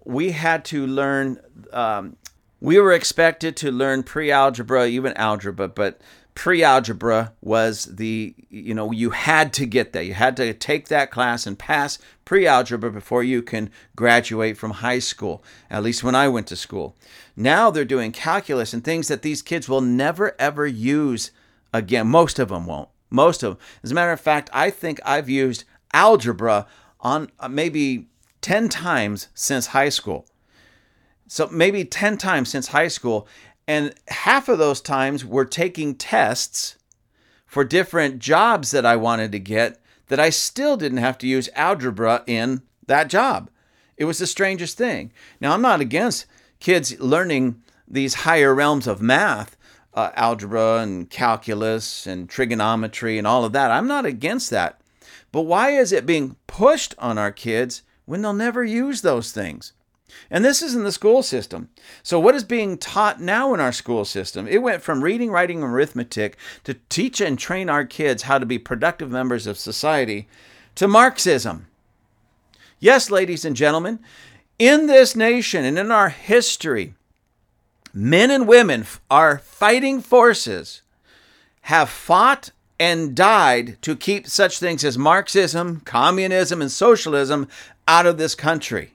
we 0.04 0.32
had 0.32 0.64
to 0.66 0.86
learn. 0.86 1.38
Um, 1.72 2.16
we 2.60 2.78
were 2.80 2.92
expected 2.92 3.54
to 3.58 3.70
learn 3.70 4.02
pre-algebra, 4.02 4.86
even 4.86 5.12
algebra, 5.14 5.68
but 5.68 6.00
pre-algebra 6.36 7.32
was 7.40 7.96
the 7.96 8.34
you 8.50 8.74
know 8.74 8.92
you 8.92 9.10
had 9.10 9.54
to 9.54 9.64
get 9.64 9.94
that 9.94 10.04
you 10.04 10.12
had 10.12 10.36
to 10.36 10.52
take 10.52 10.88
that 10.88 11.10
class 11.10 11.46
and 11.46 11.58
pass 11.58 11.98
pre-algebra 12.26 12.92
before 12.92 13.24
you 13.24 13.40
can 13.40 13.70
graduate 13.96 14.58
from 14.58 14.70
high 14.70 14.98
school 14.98 15.42
at 15.70 15.82
least 15.82 16.04
when 16.04 16.14
i 16.14 16.28
went 16.28 16.46
to 16.46 16.54
school 16.54 16.94
now 17.34 17.70
they're 17.70 17.86
doing 17.86 18.12
calculus 18.12 18.74
and 18.74 18.84
things 18.84 19.08
that 19.08 19.22
these 19.22 19.40
kids 19.40 19.66
will 19.66 19.80
never 19.80 20.36
ever 20.38 20.66
use 20.66 21.30
again 21.72 22.06
most 22.06 22.38
of 22.38 22.50
them 22.50 22.66
won't 22.66 22.90
most 23.10 23.42
of 23.42 23.54
them 23.54 23.66
as 23.82 23.90
a 23.90 23.94
matter 23.94 24.12
of 24.12 24.20
fact 24.20 24.50
i 24.52 24.70
think 24.70 25.00
i've 25.04 25.28
used 25.28 25.64
algebra 25.92 26.66
on 27.00 27.30
uh, 27.40 27.48
maybe 27.48 28.06
10 28.40 28.68
times 28.68 29.28
since 29.34 29.68
high 29.68 29.88
school 29.88 30.26
so 31.26 31.48
maybe 31.48 31.84
10 31.84 32.16
times 32.18 32.48
since 32.48 32.68
high 32.68 32.88
school 32.88 33.26
and 33.66 33.94
half 34.08 34.48
of 34.48 34.58
those 34.58 34.80
times 34.80 35.24
were 35.24 35.44
taking 35.44 35.94
tests 35.94 36.76
for 37.46 37.64
different 37.64 38.18
jobs 38.18 38.70
that 38.70 38.86
I 38.86 38.96
wanted 38.96 39.32
to 39.32 39.38
get 39.38 39.80
that 40.08 40.20
I 40.20 40.30
still 40.30 40.76
didn't 40.76 40.98
have 40.98 41.18
to 41.18 41.26
use 41.26 41.48
algebra 41.54 42.22
in 42.26 42.62
that 42.86 43.08
job. 43.08 43.50
It 43.96 44.04
was 44.04 44.18
the 44.18 44.26
strangest 44.26 44.76
thing. 44.76 45.12
Now, 45.40 45.52
I'm 45.52 45.62
not 45.62 45.80
against 45.80 46.26
kids 46.60 46.98
learning 47.00 47.62
these 47.88 48.14
higher 48.14 48.54
realms 48.54 48.86
of 48.86 49.00
math, 49.00 49.56
uh, 49.96 50.10
algebra 50.14 50.78
and 50.78 51.08
calculus 51.08 52.06
and 52.06 52.28
trigonometry 52.28 53.18
and 53.18 53.26
all 53.26 53.44
of 53.44 53.52
that. 53.52 53.70
I'm 53.70 53.88
not 53.88 54.04
against 54.04 54.50
that. 54.50 54.80
But 55.32 55.42
why 55.42 55.70
is 55.70 55.90
it 55.90 56.06
being 56.06 56.36
pushed 56.46 56.94
on 56.98 57.18
our 57.18 57.32
kids 57.32 57.82
when 58.04 58.22
they'll 58.22 58.32
never 58.32 58.62
use 58.62 59.00
those 59.00 59.32
things? 59.32 59.72
And 60.30 60.44
this 60.44 60.62
is 60.62 60.74
in 60.74 60.84
the 60.84 60.92
school 60.92 61.22
system. 61.22 61.68
So, 62.02 62.18
what 62.18 62.34
is 62.34 62.44
being 62.44 62.78
taught 62.78 63.20
now 63.20 63.52
in 63.54 63.60
our 63.60 63.72
school 63.72 64.04
system? 64.04 64.46
It 64.46 64.62
went 64.62 64.82
from 64.82 65.02
reading, 65.02 65.30
writing, 65.30 65.62
and 65.62 65.72
arithmetic 65.72 66.36
to 66.64 66.74
teach 66.88 67.20
and 67.20 67.38
train 67.38 67.68
our 67.68 67.84
kids 67.84 68.22
how 68.22 68.38
to 68.38 68.46
be 68.46 68.58
productive 68.58 69.10
members 69.10 69.46
of 69.46 69.58
society 69.58 70.28
to 70.76 70.88
Marxism. 70.88 71.66
Yes, 72.78 73.10
ladies 73.10 73.44
and 73.44 73.56
gentlemen, 73.56 73.98
in 74.58 74.86
this 74.86 75.16
nation 75.16 75.64
and 75.64 75.78
in 75.78 75.90
our 75.90 76.08
history, 76.08 76.94
men 77.96 78.30
and 78.30 78.46
women, 78.46 78.84
our 79.10 79.38
fighting 79.38 80.02
forces, 80.02 80.82
have 81.62 81.88
fought 81.88 82.50
and 82.78 83.16
died 83.16 83.78
to 83.80 83.96
keep 83.96 84.26
such 84.26 84.58
things 84.58 84.84
as 84.84 84.98
Marxism, 84.98 85.80
communism, 85.80 86.60
and 86.60 86.70
socialism 86.70 87.48
out 87.88 88.04
of 88.04 88.18
this 88.18 88.34
country. 88.34 88.92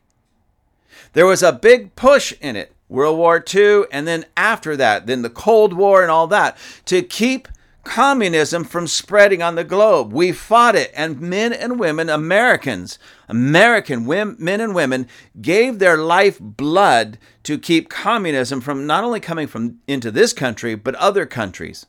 There 1.13 1.25
was 1.25 1.41
a 1.41 1.51
big 1.51 1.95
push 1.95 2.31
in 2.41 2.55
it, 2.55 2.73
World 2.89 3.17
War 3.17 3.43
II, 3.53 3.85
and 3.91 4.07
then 4.07 4.23
after 4.37 4.77
that, 4.77 5.07
then 5.07 5.23
the 5.23 5.31
Cold 5.31 5.73
War 5.73 6.03
and 6.03 6.11
all 6.11 6.27
that, 6.27 6.55
to 6.85 7.01
keep 7.01 7.47
communism 7.83 8.63
from 8.63 8.87
spreading 8.87 9.41
on 9.41 9.55
the 9.55 9.63
globe. 9.63 10.13
We 10.13 10.31
fought 10.31 10.75
it, 10.75 10.91
and 10.95 11.19
men 11.19 11.53
and 11.53 11.79
women, 11.79 12.09
Americans, 12.09 12.99
American 13.27 14.05
men 14.05 14.61
and 14.61 14.75
women, 14.75 15.07
gave 15.41 15.79
their 15.79 15.97
life 15.97 16.37
blood 16.39 17.17
to 17.43 17.57
keep 17.57 17.89
communism 17.89 18.61
from 18.61 18.85
not 18.85 19.03
only 19.03 19.19
coming 19.19 19.47
from 19.47 19.79
into 19.87 20.11
this 20.11 20.33
country, 20.33 20.75
but 20.75 20.95
other 20.95 21.25
countries. 21.25 21.85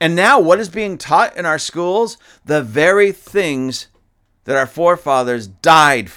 And 0.00 0.14
now, 0.14 0.38
what 0.38 0.60
is 0.60 0.68
being 0.68 0.98
taught 0.98 1.36
in 1.36 1.46
our 1.46 1.58
schools? 1.58 2.16
The 2.44 2.62
very 2.62 3.10
things 3.10 3.88
that 4.44 4.56
our 4.56 4.66
forefathers 4.66 5.46
died 5.46 6.10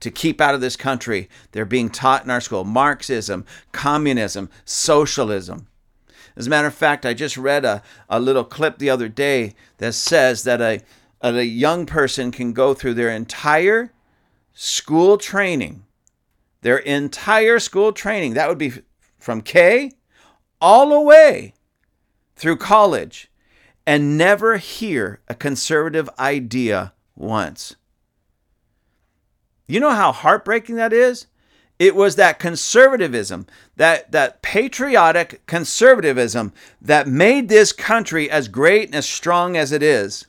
to 0.00 0.10
keep 0.10 0.40
out 0.40 0.54
of 0.54 0.60
this 0.60 0.76
country. 0.76 1.28
They're 1.52 1.64
being 1.64 1.90
taught 1.90 2.24
in 2.24 2.30
our 2.30 2.40
school 2.40 2.64
Marxism, 2.64 3.44
communism, 3.72 4.50
socialism. 4.64 5.66
As 6.38 6.46
a 6.46 6.50
matter 6.50 6.68
of 6.68 6.74
fact, 6.74 7.04
I 7.04 7.14
just 7.14 7.36
read 7.36 7.64
a, 7.64 7.82
a 8.08 8.20
little 8.20 8.44
clip 8.44 8.78
the 8.78 8.90
other 8.90 9.08
day 9.08 9.56
that 9.78 9.92
says 9.94 10.44
that 10.44 10.60
a, 10.60 10.80
a 11.20 11.42
young 11.42 11.84
person 11.84 12.30
can 12.30 12.52
go 12.52 12.74
through 12.74 12.94
their 12.94 13.10
entire 13.10 13.92
school 14.52 15.18
training, 15.18 15.84
their 16.60 16.78
entire 16.78 17.58
school 17.58 17.92
training, 17.92 18.34
that 18.34 18.48
would 18.48 18.56
be 18.56 18.72
from 19.18 19.40
K 19.40 19.90
all 20.60 20.90
the 20.90 21.00
way 21.00 21.54
through 22.36 22.56
college, 22.58 23.32
and 23.84 24.16
never 24.16 24.58
hear 24.58 25.20
a 25.26 25.34
conservative 25.34 26.08
idea 26.20 26.92
once. 27.16 27.74
You 29.66 29.80
know 29.80 29.90
how 29.90 30.12
heartbreaking 30.12 30.76
that 30.76 30.92
is? 30.92 31.26
It 31.78 31.94
was 31.94 32.16
that 32.16 32.40
conservatism, 32.40 33.46
that, 33.76 34.10
that 34.10 34.42
patriotic 34.42 35.46
conservatism 35.46 36.52
that 36.82 37.06
made 37.06 37.48
this 37.48 37.72
country 37.72 38.28
as 38.28 38.48
great 38.48 38.88
and 38.88 38.96
as 38.96 39.06
strong 39.06 39.56
as 39.56 39.70
it 39.70 39.82
is. 39.82 40.26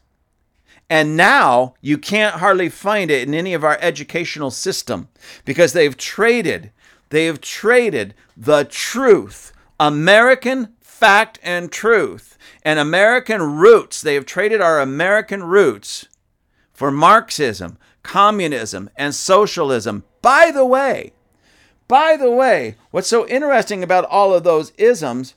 And 0.89 1.18
now 1.18 1.75
you 1.82 1.98
can't 1.98 2.36
hardly 2.36 2.70
find 2.70 3.10
it 3.12 3.27
in 3.27 3.34
any 3.34 3.53
of 3.53 3.63
our 3.63 3.77
educational 3.82 4.51
system 4.51 5.08
because 5.46 5.74
they've 5.74 5.98
traded, 5.98 6.72
they 7.10 7.25
have 7.25 7.41
traded 7.41 8.13
the 8.36 8.63
truth, 8.65 9.51
American 9.79 10.74
fact 10.82 11.39
and 11.44 11.72
truth, 11.72 12.38
and 12.63 12.79
American 12.79 13.41
roots. 13.58 14.01
They 14.01 14.15
have 14.15 14.25
traded 14.25 14.62
our 14.62 14.79
American 14.79 15.44
roots 15.44 16.08
for 16.74 16.91
Marxism, 16.91 17.77
communism, 18.03 18.89
and 18.96 19.13
socialism. 19.13 20.03
By 20.22 20.51
the 20.51 20.65
way, 20.65 21.13
by 21.89 22.15
the 22.15 22.29
way, 22.29 22.75
what's 22.91 23.10
so 23.10 23.27
interesting 23.27 23.84
about 23.84 24.05
all 24.05 24.34
of 24.34 24.43
those 24.43 24.72
isms 24.77 25.34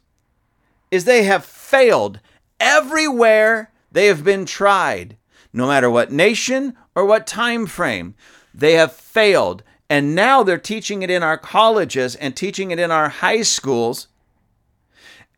is 0.91 1.05
they 1.05 1.25
have 1.25 1.45
failed 1.45 2.21
everywhere 2.61 3.73
they 3.91 4.07
have 4.07 4.23
been 4.23 4.45
tried, 4.45 5.17
no 5.53 5.67
matter 5.67 5.91
what 5.91 6.13
nation 6.13 6.77
or 6.95 7.07
what 7.07 7.27
time 7.27 7.67
frame. 7.67 8.15
They 8.55 8.75
have 8.75 8.93
failed. 8.93 9.63
And 9.89 10.15
now 10.15 10.43
they're 10.43 10.59
teaching 10.59 11.03
it 11.03 11.11
in 11.11 11.23
our 11.23 11.39
colleges 11.39 12.15
and 12.17 12.37
teaching 12.37 12.71
it 12.71 12.79
in 12.79 12.91
our 12.91 13.09
high 13.09 13.43
schools 13.43 14.09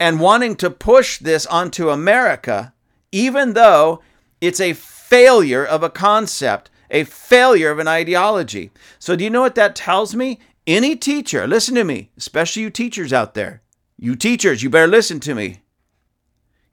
and 0.01 0.21
wanting 0.21 0.57
to 0.57 0.71
push 0.71 1.19
this 1.19 1.47
onto 1.47 1.91
America, 1.91 2.75
even 3.13 3.53
though 3.53 4.03
it's 4.41 4.61
a 4.61 4.73
failure 4.73 5.65
of 5.65 5.85
a 5.85 5.91
concept, 5.91 6.71
a 6.91 7.05
failure 7.05 7.71
of 7.71 7.79
an 7.79 7.87
ideology. 7.89 8.73
So, 8.99 9.15
do 9.15 9.23
you 9.23 9.31
know 9.31 9.41
what 9.41 9.55
that 9.55 9.77
tells 9.77 10.17
me? 10.17 10.41
Any 10.67 10.97
teacher, 10.97 11.47
listen 11.47 11.75
to 11.75 11.85
me, 11.85 12.11
especially 12.17 12.63
you 12.63 12.71
teachers 12.71 13.13
out 13.13 13.35
there. 13.35 13.63
You 13.99 14.17
teachers, 14.17 14.63
you 14.63 14.71
better 14.71 14.87
listen 14.87 15.21
to 15.21 15.35
me. 15.35 15.61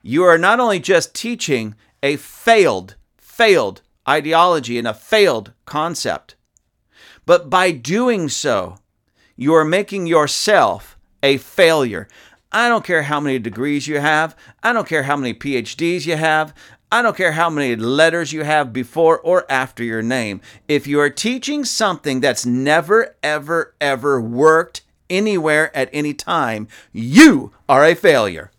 You 0.01 0.23
are 0.23 0.37
not 0.37 0.59
only 0.59 0.79
just 0.79 1.13
teaching 1.13 1.75
a 2.01 2.15
failed, 2.15 2.95
failed 3.17 3.81
ideology 4.07 4.77
and 4.77 4.87
a 4.87 4.93
failed 4.93 5.51
concept, 5.65 6.35
but 7.25 7.49
by 7.49 7.71
doing 7.71 8.29
so, 8.29 8.77
you 9.35 9.53
are 9.53 9.65
making 9.65 10.07
yourself 10.07 10.97
a 11.21 11.37
failure. 11.37 12.07
I 12.51 12.69
don't 12.69 12.85
care 12.85 13.03
how 13.03 13.19
many 13.19 13.39
degrees 13.39 13.87
you 13.87 13.99
have. 13.99 14.35
I 14.63 14.73
don't 14.73 14.87
care 14.87 15.03
how 15.03 15.17
many 15.17 15.33
PhDs 15.33 16.05
you 16.05 16.15
have. 16.15 16.53
I 16.93 17.01
don't 17.01 17.15
care 17.15 17.31
how 17.31 17.49
many 17.49 17.77
letters 17.77 18.33
you 18.33 18.43
have 18.43 18.73
before 18.73 19.17
or 19.19 19.49
after 19.49 19.81
your 19.81 20.01
name. 20.01 20.41
If 20.67 20.87
you 20.87 20.99
are 20.99 21.09
teaching 21.09 21.63
something 21.63 22.19
that's 22.19 22.45
never, 22.45 23.15
ever, 23.23 23.73
ever 23.79 24.19
worked 24.19 24.81
anywhere 25.09 25.75
at 25.75 25.89
any 25.93 26.13
time, 26.13 26.67
you 26.91 27.53
are 27.69 27.85
a 27.85 27.95
failure. 27.95 28.51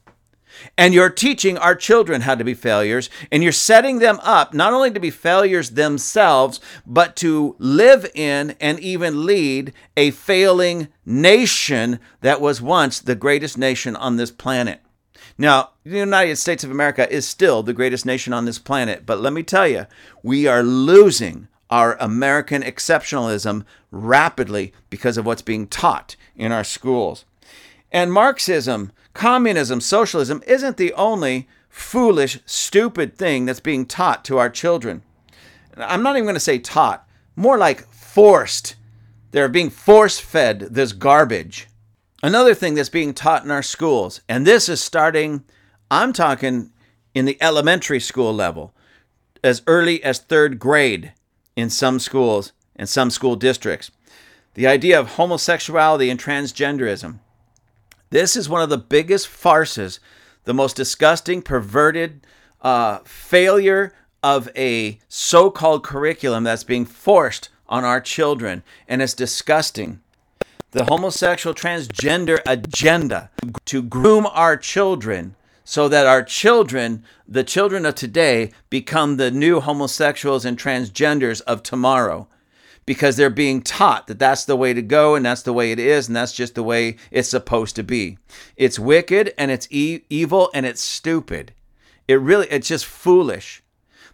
And 0.79 0.95
you're 0.95 1.11
teaching 1.11 1.59
our 1.59 1.75
children 1.75 2.23
how 2.23 2.35
to 2.35 2.45
be 2.45 2.55
failures, 2.55 3.11
and 3.31 3.43
you're 3.43 3.53
setting 3.53 3.99
them 3.99 4.19
up 4.23 4.55
not 4.55 4.73
only 4.73 4.91
to 4.93 5.01
be 5.01 5.11
failures 5.11 5.71
themselves, 5.71 6.59
but 6.87 7.17
to 7.17 7.57
live 7.59 8.11
in 8.15 8.55
and 8.61 8.79
even 8.81 9.27
lead 9.27 9.75
a 9.97 10.11
failing 10.11 10.89
nation 11.05 12.01
that 12.21 12.41
was 12.41 12.63
once 12.63 12.99
the 13.01 13.15
greatest 13.15 13.59
nation 13.59 13.95
on 13.97 14.17
this 14.17 14.31
planet. 14.31 14.82
Now, 15.43 15.71
the 15.83 15.99
United 15.99 16.37
States 16.37 16.63
of 16.63 16.71
America 16.71 17.13
is 17.13 17.27
still 17.27 17.65
the 17.65 17.73
greatest 17.73 18.07
nation 18.07 18.33
on 18.33 18.45
this 18.45 18.61
planet, 18.61 19.05
but 19.05 19.19
let 19.19 19.33
me 19.33 19.43
tell 19.43 19.67
you, 19.67 19.89
we 20.23 20.47
are 20.47 20.63
losing 20.63 21.49
our 21.69 21.97
American 21.99 22.63
exceptionalism 22.63 23.65
rapidly 23.91 24.73
because 24.89 25.19
of 25.19 25.27
what's 25.27 25.43
being 25.43 25.67
taught 25.67 26.15
in 26.37 26.53
our 26.53 26.63
schools. 26.63 27.25
And 27.91 28.13
Marxism, 28.13 28.93
communism, 29.15 29.81
socialism 29.81 30.45
isn't 30.47 30.77
the 30.77 30.93
only 30.93 31.49
foolish, 31.69 32.39
stupid 32.47 33.17
thing 33.17 33.45
that's 33.45 33.59
being 33.59 33.85
taught 33.85 34.25
to 34.27 34.39
our 34.39 34.49
children. 34.49 35.03
I'm 35.77 36.05
not 36.05 36.15
even 36.15 36.27
going 36.27 36.35
to 36.35 36.41
say 36.41 36.61
taught, 36.61 37.05
more 37.35 37.59
like 37.59 37.93
forced. 37.93 38.77
They're 39.33 39.49
being 39.49 39.71
force 39.71 40.21
fed 40.21 40.61
this 40.71 40.93
garbage. 40.93 41.67
Another 42.25 42.55
thing 42.55 42.75
that's 42.75 42.89
being 42.89 43.15
taught 43.15 43.45
in 43.45 43.51
our 43.51 43.65
schools, 43.65 44.21
and 44.29 44.47
this 44.47 44.69
is 44.69 44.81
starting, 44.81 45.43
I'm 45.91 46.13
talking 46.13 46.71
in 47.15 47.25
the 47.25 47.37
elementary 47.43 47.99
school 47.99 48.33
level, 48.33 48.73
as 49.43 49.63
early 49.67 50.03
as 50.05 50.21
third 50.21 50.61
grade 50.61 51.15
in 51.57 51.69
some 51.69 51.99
schools 51.99 52.53
and 52.77 52.89
some 52.89 53.11
school 53.11 53.35
districts. 53.35 53.91
The 54.55 54.69
idea 54.69 55.01
of 55.01 55.09
homosexuality 55.09 56.11
and 56.11 56.21
transgenderism. 56.21 57.19
This 58.11 58.37
is 58.37 58.49
one 58.49 58.63
of 58.63 58.71
the 58.71 58.79
biggest 58.79 59.27
farces, 59.27 59.99
the 60.45 60.55
most 60.55 60.77
disgusting, 60.77 61.43
perverted 61.43 62.25
uh, 62.61 62.99
failure 62.99 63.95
of 64.23 64.49
a 64.55 65.01
so 65.09 65.51
called 65.51 65.83
curriculum 65.83 66.45
that's 66.45 66.63
being 66.63 66.85
forced 66.85 67.49
on 67.69 67.83
our 67.83 68.01
children, 68.01 68.63
and 68.87 69.03
it's 69.03 69.15
disgusting 69.15 70.02
the 70.73 70.87
homosexual 70.87 71.55
transgender 71.55 72.41
agenda 72.47 73.31
to 73.67 73.83
groom 73.83 74.27
our 74.27 74.57
children 74.57 75.37
so 75.65 75.87
that 75.89 76.07
our 76.07 76.23
children, 76.23 77.05
the 77.29 77.45
children 77.45 77.87
of 77.87 77.95
today, 77.95 78.51
become 78.71 79.17
the 79.17 79.31
new 79.31 79.61
homosexuals 79.61 80.45
and 80.45 80.59
transgenders 80.59 81.43
of 81.43 81.63
tomorrow 81.63 82.27
because 82.87 83.17
they're 83.17 83.31
being 83.31 83.63
taught 83.63 84.07
that 84.07 84.19
that's 84.19 84.47
the 84.47 84.57
way 84.57 84.73
to 84.73 84.83
go 84.83 85.15
and 85.15 85.25
that's 85.25 85.43
the 85.43 85.53
way 85.53 85.73
it 85.73 85.79
is 85.79 86.09
and 86.09 86.17
that's 86.17 86.33
just 86.33 86.55
the 86.55 86.63
way 86.63 86.97
it's 87.11 87.29
supposed 87.29 87.77
to 87.77 87.83
be. 87.83 88.19
It's 88.57 88.79
wicked 88.79 89.35
and 89.39 89.51
it's 89.51 89.69
e- 89.71 90.01
evil 90.09 90.51
and 90.55 90.67
it's 90.67 90.81
stupid. 90.81 91.53
It 92.09 92.15
really 92.15 92.49
it's 92.51 92.69
just 92.69 92.87
foolish 92.87 93.63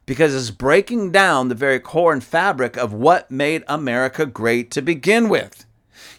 because 0.06 0.34
it's 0.34 0.50
breaking 0.50 1.12
down 1.12 1.48
the 1.48 1.54
very 1.54 1.78
core 1.78 2.12
and 2.12 2.22
fabric 2.22 2.76
of 2.76 2.92
what 2.92 3.30
made 3.30 3.62
America 3.68 4.26
great 4.26 4.72
to 4.72 4.82
begin 4.82 5.28
with. 5.28 5.64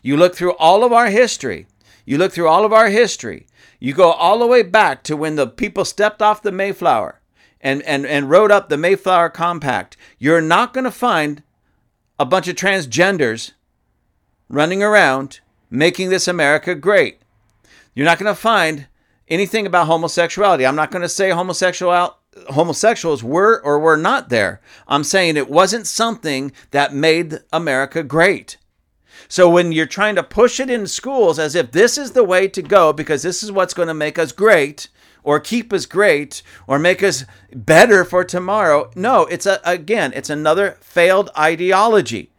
You 0.02 0.18
look 0.18 0.36
through 0.36 0.54
all 0.54 0.84
of 0.84 0.92
our 0.92 1.08
history. 1.08 1.68
You 2.06 2.18
look 2.18 2.32
through 2.32 2.48
all 2.48 2.66
of 2.66 2.74
our 2.74 2.90
history. 2.90 3.48
You 3.80 3.94
go 3.94 4.12
all 4.12 4.40
the 4.40 4.48
way 4.48 4.64
back 4.64 5.04
to 5.04 5.16
when 5.16 5.36
the 5.36 5.48
people 5.48 5.86
stepped 5.86 6.22
off 6.22 6.42
the 6.42 6.52
Mayflower 6.52 7.22
and, 7.62 7.82
and, 7.84 8.06
and 8.06 8.30
wrote 8.30 8.52
up 8.52 8.70
the 8.70 8.78
Mayflower 8.78 9.30
Compact. 9.30 9.96
You're 10.18 10.42
not 10.42 10.74
going 10.74 10.86
to 10.86 10.92
find 10.92 11.44
a 12.18 12.26
bunch 12.26 12.48
of 12.48 12.56
transgenders 12.56 13.52
running 14.50 14.84
around 14.84 15.40
making 15.70 16.10
this 16.10 16.28
America 16.28 16.76
great. 16.76 17.22
You're 17.94 18.06
not 18.06 18.20
going 18.20 18.34
to 18.34 18.40
find 18.40 18.88
anything 19.28 19.66
about 19.66 19.88
homosexuality. 19.88 20.66
I'm 20.66 20.76
not 20.76 20.92
going 20.92 21.02
to 21.02 21.10
say 21.10 21.30
homosexual 21.30 22.16
homosexuals 22.50 23.24
were 23.24 23.60
or 23.64 23.80
were 23.80 23.98
not 23.98 24.30
there. 24.30 24.62
I'm 24.88 25.04
saying 25.04 25.36
it 25.36 25.50
wasn't 25.50 25.88
something 25.88 26.52
that 26.72 26.94
made 26.94 27.40
America 27.52 28.04
great. 28.04 28.58
So 29.28 29.50
when 29.50 29.72
you're 29.72 29.86
trying 29.86 30.16
to 30.16 30.24
push 30.24 30.60
it 30.60 30.70
in 30.70 30.88
schools 30.88 31.40
as 31.40 31.56
if 31.56 31.72
this 31.72 31.98
is 31.98 32.12
the 32.12 32.24
way 32.24 32.48
to 32.48 32.62
go 32.62 32.94
because 32.94 33.24
this 33.24 33.44
is 33.44 33.52
what's 33.52 33.74
going 33.74 33.88
to 33.88 33.94
make 33.94 34.18
us 34.18 34.32
great 34.32 34.88
or 35.24 35.40
keep 35.40 35.74
us 35.74 35.86
great 35.86 36.42
or 36.66 36.80
make 36.80 37.04
us 37.04 37.26
better 37.54 38.06
for 38.06 38.24
tomorrow, 38.24 38.90
no, 38.96 39.26
it's 39.26 39.46
a, 39.46 39.60
again, 39.64 40.14
it's 40.16 40.30
another 40.30 40.78
failed 40.82 41.30
ideology. 41.38 42.32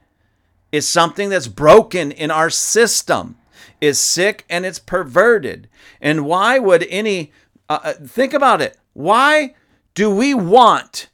It's 0.73 0.87
something 0.87 1.29
that's 1.29 1.49
broken 1.49 2.13
in 2.13 2.31
our 2.31 2.51
system. 2.51 3.37
Is 3.81 3.99
sick 3.99 4.45
and 4.51 4.67
it's 4.67 4.79
perverted. 4.79 5.67
And 6.03 6.27
why 6.27 6.59
would 6.59 6.87
any 6.91 7.33
uh, 7.67 7.79
uh, 7.83 7.93
think 7.95 8.35
about 8.35 8.61
it? 8.61 8.79
Why 8.93 9.55
do 9.95 10.15
we 10.15 10.35
want 10.35 11.09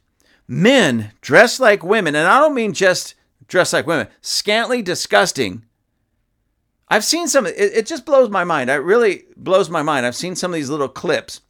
men 0.49 1.11
dressed 1.21 1.61
like 1.61 1.81
women? 1.81 2.13
And 2.13 2.27
I 2.27 2.39
don't 2.39 2.53
mean 2.53 2.73
just 2.73 3.15
dressed 3.47 3.73
like 3.73 3.87
women, 3.87 4.07
scantily 4.21 4.81
disgusting. 4.81 5.63
I've 6.89 7.03
seen 7.03 7.27
some, 7.27 7.45
it, 7.45 7.55
it 7.57 7.85
just 7.85 8.05
blows 8.05 8.29
my 8.29 8.43
mind. 8.43 8.69
It 8.69 8.75
really 8.75 9.23
blows 9.35 9.69
my 9.69 9.81
mind. 9.81 10.05
I've 10.05 10.15
seen 10.15 10.35
some 10.35 10.51
of 10.51 10.55
these 10.55 10.69
little 10.69 10.87
clips 10.87 11.41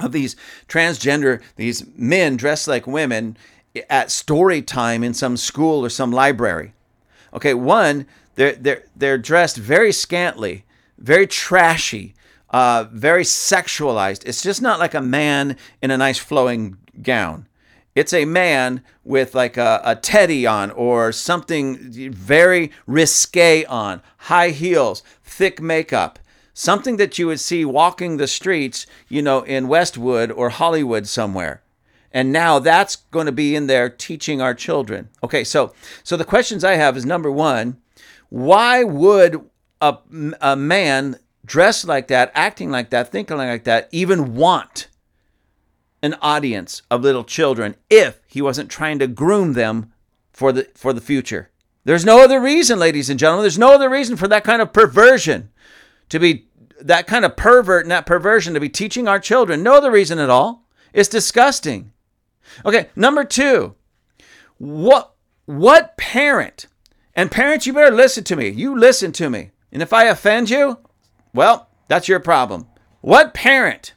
of 0.00 0.12
these 0.12 0.34
transgender, 0.68 1.40
these 1.56 1.86
men 1.96 2.36
dressed 2.36 2.66
like 2.66 2.86
women 2.86 3.36
at 3.88 4.10
story 4.10 4.62
time 4.62 5.04
in 5.04 5.14
some 5.14 5.36
school 5.36 5.84
or 5.84 5.88
some 5.88 6.12
library. 6.12 6.74
Okay, 7.32 7.54
one, 7.54 8.06
they're, 8.36 8.54
they're, 8.54 8.84
they're 8.96 9.18
dressed 9.18 9.56
very 9.56 9.92
scantily, 9.92 10.64
very 10.98 11.26
trashy, 11.26 12.14
uh, 12.50 12.86
very 12.92 13.24
sexualized. 13.24 14.26
It's 14.26 14.42
just 14.42 14.62
not 14.62 14.78
like 14.78 14.94
a 14.94 15.00
man 15.00 15.56
in 15.82 15.90
a 15.90 15.98
nice 15.98 16.18
flowing 16.18 16.78
gown. 17.02 17.46
It's 17.94 18.12
a 18.12 18.24
man 18.24 18.82
with 19.04 19.34
like 19.34 19.56
a, 19.56 19.80
a 19.84 19.94
teddy 19.94 20.46
on 20.46 20.70
or 20.72 21.12
something 21.12 22.12
very 22.12 22.72
risque 22.86 23.64
on, 23.64 24.02
high 24.18 24.50
heels, 24.50 25.02
thick 25.22 25.60
makeup, 25.60 26.18
something 26.52 26.96
that 26.96 27.18
you 27.18 27.28
would 27.28 27.40
see 27.40 27.64
walking 27.64 28.16
the 28.16 28.26
streets, 28.26 28.86
you 29.08 29.22
know, 29.22 29.42
in 29.42 29.68
Westwood 29.68 30.32
or 30.32 30.50
Hollywood 30.50 31.06
somewhere. 31.06 31.62
And 32.10 32.32
now 32.32 32.58
that's 32.58 32.96
going 32.96 33.26
to 33.26 33.32
be 33.32 33.56
in 33.56 33.66
there 33.66 33.88
teaching 33.88 34.40
our 34.40 34.54
children. 34.54 35.08
Okay, 35.22 35.44
so 35.44 35.72
so 36.02 36.16
the 36.16 36.24
questions 36.24 36.64
I 36.64 36.74
have 36.74 36.96
is 36.96 37.04
number 37.04 37.30
1, 37.30 37.76
why 38.28 38.84
would 38.84 39.48
a, 39.80 39.98
a 40.40 40.56
man 40.56 41.18
dressed 41.44 41.86
like 41.86 42.08
that, 42.08 42.30
acting 42.34 42.70
like 42.70 42.90
that, 42.90 43.10
thinking 43.10 43.36
like 43.36 43.64
that, 43.64 43.88
even 43.92 44.34
want 44.34 44.88
an 46.04 46.14
audience 46.20 46.82
of 46.90 47.00
little 47.00 47.24
children 47.24 47.74
if 47.88 48.20
he 48.26 48.42
wasn't 48.42 48.70
trying 48.70 48.98
to 48.98 49.06
groom 49.06 49.54
them 49.54 49.90
for 50.34 50.52
the 50.52 50.68
for 50.74 50.92
the 50.92 51.00
future. 51.00 51.50
There's 51.84 52.04
no 52.04 52.22
other 52.22 52.40
reason, 52.40 52.78
ladies 52.78 53.08
and 53.08 53.18
gentlemen. 53.18 53.42
There's 53.42 53.58
no 53.58 53.72
other 53.72 53.88
reason 53.88 54.16
for 54.16 54.28
that 54.28 54.44
kind 54.44 54.60
of 54.60 54.74
perversion 54.74 55.50
to 56.10 56.18
be 56.18 56.46
that 56.78 57.06
kind 57.06 57.24
of 57.24 57.36
pervert 57.36 57.84
and 57.84 57.90
that 57.90 58.04
perversion 58.04 58.52
to 58.52 58.60
be 58.60 58.68
teaching 58.68 59.08
our 59.08 59.18
children. 59.18 59.62
No 59.62 59.76
other 59.76 59.90
reason 59.90 60.18
at 60.18 60.28
all. 60.28 60.66
It's 60.92 61.08
disgusting. 61.08 61.92
Okay, 62.66 62.90
number 62.94 63.24
2. 63.24 63.74
What 64.58 65.14
what 65.46 65.96
parent? 65.96 66.66
And 67.14 67.30
parents, 67.30 67.66
you 67.66 67.72
better 67.72 67.94
listen 67.94 68.24
to 68.24 68.36
me. 68.36 68.48
You 68.48 68.78
listen 68.78 69.10
to 69.12 69.30
me. 69.30 69.52
And 69.72 69.80
if 69.80 69.94
I 69.94 70.04
offend 70.04 70.50
you, 70.50 70.80
well, 71.32 71.70
that's 71.88 72.08
your 72.08 72.20
problem. 72.20 72.66
What 73.00 73.32
parent 73.32 73.94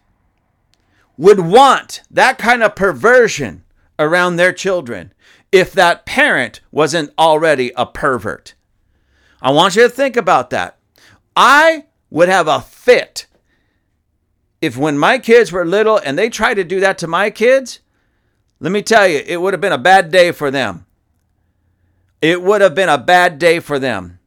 would 1.17 1.39
want 1.39 2.01
that 2.11 2.37
kind 2.37 2.63
of 2.63 2.75
perversion 2.75 3.63
around 3.99 4.35
their 4.35 4.53
children 4.53 5.13
if 5.51 5.73
that 5.73 6.05
parent 6.05 6.61
wasn't 6.71 7.11
already 7.17 7.71
a 7.75 7.85
pervert? 7.85 8.53
I 9.41 9.51
want 9.51 9.75
you 9.75 9.83
to 9.83 9.89
think 9.89 10.15
about 10.15 10.49
that. 10.51 10.77
I 11.35 11.85
would 12.09 12.29
have 12.29 12.47
a 12.47 12.61
fit 12.61 13.27
if 14.61 14.77
when 14.77 14.97
my 14.97 15.19
kids 15.19 15.51
were 15.51 15.65
little 15.65 15.97
and 15.97 16.17
they 16.17 16.29
tried 16.29 16.55
to 16.55 16.63
do 16.63 16.79
that 16.79 16.97
to 16.99 17.07
my 17.07 17.29
kids, 17.29 17.79
let 18.59 18.71
me 18.71 18.81
tell 18.81 19.07
you, 19.07 19.21
it 19.25 19.39
would 19.39 19.53
have 19.53 19.61
been 19.61 19.71
a 19.71 19.77
bad 19.77 20.11
day 20.11 20.31
for 20.31 20.49
them. 20.49 20.85
It 22.21 22.41
would 22.41 22.61
have 22.61 22.73
been 22.73 22.89
a 22.89 22.97
bad 22.97 23.37
day 23.37 23.59
for 23.59 23.77
them. 23.77 24.19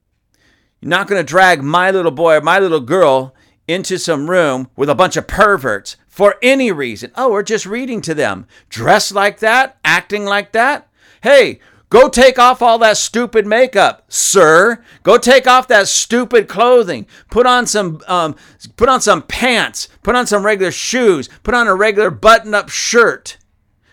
You're 0.80 0.90
not 0.90 1.08
going 1.08 1.20
to 1.20 1.26
drag 1.28 1.62
my 1.62 1.90
little 1.90 2.12
boy 2.12 2.36
or 2.36 2.40
my 2.40 2.58
little 2.58 2.80
girl 2.80 3.34
into 3.70 3.98
some 3.98 4.28
room 4.28 4.68
with 4.76 4.90
a 4.90 4.94
bunch 4.94 5.16
of 5.16 5.26
perverts 5.26 5.96
for 6.08 6.36
any 6.42 6.72
reason. 6.72 7.12
Oh, 7.14 7.30
we're 7.30 7.42
just 7.42 7.66
reading 7.66 8.00
to 8.02 8.14
them. 8.14 8.46
Dressed 8.68 9.12
like 9.12 9.38
that, 9.38 9.78
acting 9.84 10.24
like 10.24 10.52
that. 10.52 10.88
Hey, 11.22 11.60
go 11.88 12.08
take 12.08 12.38
off 12.38 12.62
all 12.62 12.78
that 12.78 12.96
stupid 12.96 13.46
makeup, 13.46 14.04
sir. 14.08 14.82
Go 15.02 15.18
take 15.18 15.46
off 15.46 15.68
that 15.68 15.88
stupid 15.88 16.48
clothing. 16.48 17.06
Put 17.30 17.46
on 17.46 17.66
some, 17.66 18.00
um, 18.06 18.36
put 18.76 18.88
on 18.88 19.00
some 19.00 19.22
pants. 19.22 19.88
Put 20.02 20.16
on 20.16 20.26
some 20.26 20.44
regular 20.44 20.72
shoes. 20.72 21.28
Put 21.42 21.54
on 21.54 21.66
a 21.66 21.74
regular 21.74 22.10
button-up 22.10 22.68
shirt. 22.68 23.38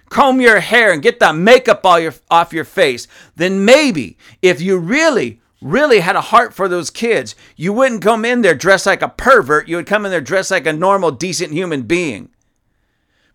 Comb 0.09 0.39
your 0.39 0.61
hair 0.61 0.93
and 0.93 1.03
get 1.03 1.19
that 1.19 1.35
makeup 1.35 1.85
all 1.85 1.99
your, 1.99 2.13
off 2.31 2.53
your 2.53 2.63
face. 2.63 3.07
Then 3.35 3.65
maybe, 3.65 4.17
if 4.41 4.61
you 4.61 4.77
really 4.77 5.41
really 5.61 5.99
had 5.99 6.15
a 6.15 6.21
heart 6.21 6.53
for 6.53 6.67
those 6.67 6.89
kids, 6.89 7.35
you 7.55 7.73
wouldn't 7.73 8.01
come 8.01 8.25
in 8.25 8.41
there 8.41 8.55
dressed 8.55 8.85
like 8.85 9.01
a 9.01 9.09
pervert. 9.09 9.67
You 9.67 9.77
would 9.77 9.87
come 9.87 10.05
in 10.05 10.11
there 10.11 10.21
dressed 10.21 10.51
like 10.51 10.67
a 10.67 10.73
normal, 10.73 11.11
decent 11.11 11.53
human 11.53 11.83
being. 11.83 12.29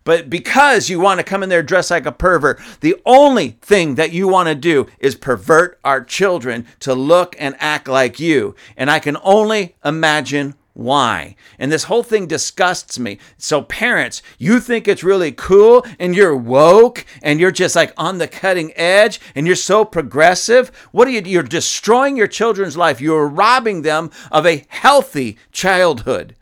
But 0.05 0.29
because 0.29 0.89
you 0.89 0.99
want 0.99 1.19
to 1.19 1.23
come 1.23 1.43
in 1.43 1.49
there 1.49 1.63
dressed 1.63 1.91
like 1.91 2.05
a 2.05 2.11
pervert, 2.11 2.59
the 2.81 2.95
only 3.05 3.57
thing 3.61 3.95
that 3.95 4.11
you 4.11 4.27
want 4.27 4.49
to 4.49 4.55
do 4.55 4.87
is 4.99 5.15
pervert 5.15 5.79
our 5.83 6.03
children 6.03 6.65
to 6.79 6.93
look 6.93 7.35
and 7.39 7.55
act 7.59 7.87
like 7.87 8.19
you. 8.19 8.55
And 8.75 8.91
I 8.91 8.99
can 8.99 9.17
only 9.23 9.75
imagine 9.83 10.55
why? 10.73 11.35
And 11.59 11.71
this 11.71 11.83
whole 11.83 12.01
thing 12.01 12.25
disgusts 12.25 12.97
me. 12.97 13.19
So, 13.37 13.61
parents, 13.61 14.23
you 14.39 14.59
think 14.59 14.87
it's 14.87 15.03
really 15.03 15.31
cool 15.31 15.85
and 15.99 16.15
you're 16.15 16.35
woke 16.35 17.05
and 17.21 17.39
you're 17.39 17.51
just 17.51 17.75
like 17.75 17.93
on 17.95 18.17
the 18.17 18.27
cutting 18.27 18.73
edge 18.75 19.21
and 19.35 19.45
you're 19.45 19.55
so 19.55 19.85
progressive. 19.85 20.71
What 20.91 21.07
are 21.07 21.11
you? 21.11 21.21
You're 21.21 21.43
destroying 21.43 22.17
your 22.17 22.27
children's 22.27 22.75
life. 22.75 22.99
You're 22.99 23.27
robbing 23.27 23.83
them 23.83 24.09
of 24.31 24.47
a 24.47 24.65
healthy 24.67 25.37
childhood. 25.51 26.35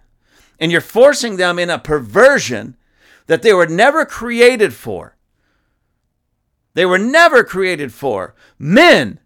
And 0.59 0.71
you're 0.71 0.79
forcing 0.79 1.35
them 1.35 1.59
in 1.59 1.69
a 1.69 1.79
perversion 1.79 2.77
that 3.27 3.41
they 3.41 3.53
were 3.53 3.67
never 3.67 4.05
created 4.05 4.73
for. 4.73 5.17
They 6.73 6.85
were 6.85 6.99
never 6.99 7.43
created 7.43 7.91
for. 7.93 8.33
Men, 8.57 9.19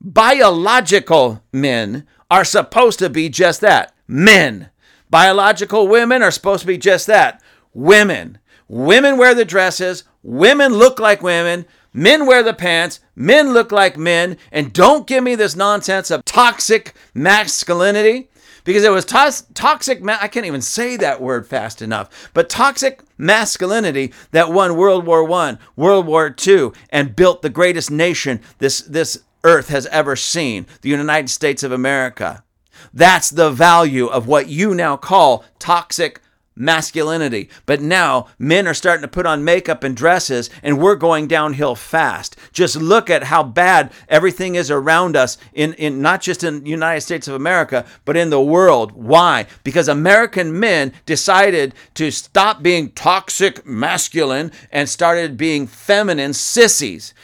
biological 0.00 1.42
men, 1.52 2.06
are 2.30 2.44
supposed 2.44 2.98
to 3.00 3.10
be 3.10 3.28
just 3.28 3.60
that 3.60 3.92
men. 4.08 4.70
Biological 5.10 5.86
women 5.86 6.22
are 6.22 6.30
supposed 6.30 6.62
to 6.62 6.66
be 6.66 6.78
just 6.78 7.06
that 7.06 7.40
women. 7.72 8.38
Women 8.66 9.16
wear 9.16 9.34
the 9.34 9.44
dresses, 9.44 10.04
women 10.22 10.74
look 10.74 10.98
like 10.98 11.22
women, 11.22 11.64
men 11.92 12.26
wear 12.26 12.42
the 12.42 12.52
pants, 12.52 13.00
men 13.14 13.52
look 13.52 13.72
like 13.72 13.96
men, 13.96 14.36
and 14.52 14.72
don't 14.72 15.06
give 15.06 15.24
me 15.24 15.34
this 15.34 15.56
nonsense 15.56 16.10
of 16.10 16.24
toxic 16.24 16.94
masculinity 17.14 18.28
because 18.64 18.84
it 18.84 18.90
was 18.90 19.06
to- 19.06 19.44
toxic 19.54 20.02
ma- 20.02 20.18
I 20.20 20.28
can't 20.28 20.44
even 20.44 20.60
say 20.60 20.98
that 20.98 21.22
word 21.22 21.46
fast 21.46 21.80
enough. 21.80 22.30
But 22.34 22.50
toxic 22.50 23.00
masculinity 23.16 24.12
that 24.32 24.52
won 24.52 24.76
World 24.76 25.06
War 25.06 25.24
1, 25.24 25.58
World 25.74 26.06
War 26.06 26.28
2 26.28 26.74
and 26.90 27.16
built 27.16 27.40
the 27.40 27.48
greatest 27.48 27.90
nation 27.90 28.40
this 28.58 28.80
this 28.80 29.22
earth 29.44 29.68
has 29.68 29.86
ever 29.86 30.16
seen, 30.16 30.66
the 30.82 30.90
United 30.90 31.30
States 31.30 31.62
of 31.62 31.72
America. 31.72 32.42
That's 32.92 33.30
the 33.30 33.50
value 33.50 34.06
of 34.06 34.26
what 34.26 34.48
you 34.48 34.74
now 34.74 34.96
call 34.96 35.44
toxic 35.58 36.20
masculinity. 36.58 37.48
But 37.66 37.80
now 37.80 38.26
men 38.38 38.66
are 38.66 38.74
starting 38.74 39.02
to 39.02 39.08
put 39.08 39.26
on 39.26 39.44
makeup 39.44 39.84
and 39.84 39.96
dresses, 39.96 40.50
and 40.62 40.78
we're 40.78 40.96
going 40.96 41.28
downhill 41.28 41.74
fast. 41.74 42.36
Just 42.52 42.76
look 42.76 43.08
at 43.08 43.24
how 43.24 43.42
bad 43.44 43.92
everything 44.08 44.56
is 44.56 44.70
around 44.70 45.16
us 45.16 45.38
in, 45.54 45.74
in 45.74 46.02
not 46.02 46.20
just 46.20 46.42
in 46.42 46.64
the 46.64 46.70
United 46.70 47.00
States 47.00 47.28
of 47.28 47.34
America, 47.34 47.86
but 48.04 48.16
in 48.16 48.30
the 48.30 48.40
world. 48.40 48.92
Why? 48.92 49.46
Because 49.64 49.88
American 49.88 50.58
men 50.58 50.92
decided 51.06 51.74
to 51.94 52.10
stop 52.10 52.62
being 52.62 52.90
toxic 52.90 53.64
masculine 53.64 54.50
and 54.72 54.88
started 54.88 55.36
being 55.36 55.66
feminine 55.66 56.34
sissies. 56.34 57.14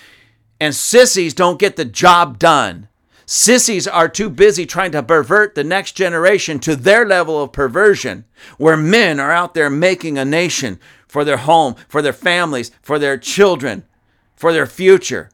And 0.60 0.74
sissies 0.74 1.34
don't 1.34 1.58
get 1.58 1.76
the 1.76 1.84
job 1.84 2.38
done. 2.38 2.88
Sissies 3.26 3.88
are 3.88 4.08
too 4.08 4.28
busy 4.28 4.66
trying 4.66 4.92
to 4.92 5.02
pervert 5.02 5.54
the 5.54 5.64
next 5.64 5.92
generation 5.92 6.58
to 6.60 6.76
their 6.76 7.06
level 7.06 7.42
of 7.42 7.52
perversion, 7.52 8.24
where 8.58 8.76
men 8.76 9.18
are 9.18 9.32
out 9.32 9.54
there 9.54 9.70
making 9.70 10.18
a 10.18 10.24
nation 10.24 10.78
for 11.08 11.24
their 11.24 11.38
home, 11.38 11.74
for 11.88 12.02
their 12.02 12.12
families, 12.12 12.70
for 12.82 12.98
their 12.98 13.16
children, 13.16 13.84
for 14.36 14.52
their 14.52 14.66
future. 14.66 15.30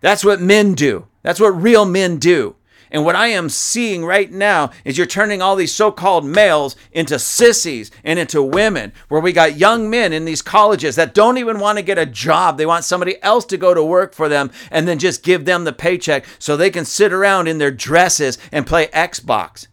That's 0.00 0.24
what 0.24 0.40
men 0.40 0.74
do. 0.74 1.06
That's 1.22 1.38
what 1.40 1.50
real 1.50 1.84
men 1.84 2.18
do. 2.18 2.56
And 2.92 3.06
what 3.06 3.16
I 3.16 3.28
am 3.28 3.48
seeing 3.48 4.04
right 4.04 4.30
now 4.30 4.70
is 4.84 4.98
you're 4.98 5.06
turning 5.06 5.40
all 5.40 5.56
these 5.56 5.74
so 5.74 5.90
called 5.90 6.26
males 6.26 6.76
into 6.92 7.18
sissies 7.18 7.90
and 8.04 8.18
into 8.18 8.42
women, 8.42 8.92
where 9.08 9.20
we 9.20 9.32
got 9.32 9.56
young 9.56 9.88
men 9.88 10.12
in 10.12 10.26
these 10.26 10.42
colleges 10.42 10.94
that 10.96 11.14
don't 11.14 11.38
even 11.38 11.58
want 11.58 11.78
to 11.78 11.82
get 11.82 11.96
a 11.96 12.04
job. 12.04 12.58
They 12.58 12.66
want 12.66 12.84
somebody 12.84 13.20
else 13.22 13.46
to 13.46 13.56
go 13.56 13.72
to 13.72 13.82
work 13.82 14.12
for 14.14 14.28
them 14.28 14.50
and 14.70 14.86
then 14.86 14.98
just 14.98 15.22
give 15.22 15.46
them 15.46 15.64
the 15.64 15.72
paycheck 15.72 16.26
so 16.38 16.54
they 16.54 16.68
can 16.70 16.84
sit 16.84 17.14
around 17.14 17.48
in 17.48 17.56
their 17.56 17.70
dresses 17.70 18.36
and 18.52 18.66
play 18.66 18.88
Xbox. 18.88 19.68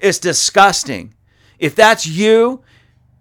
It's 0.00 0.18
disgusting. 0.18 1.14
If 1.60 1.76
that's 1.76 2.06
you, 2.08 2.64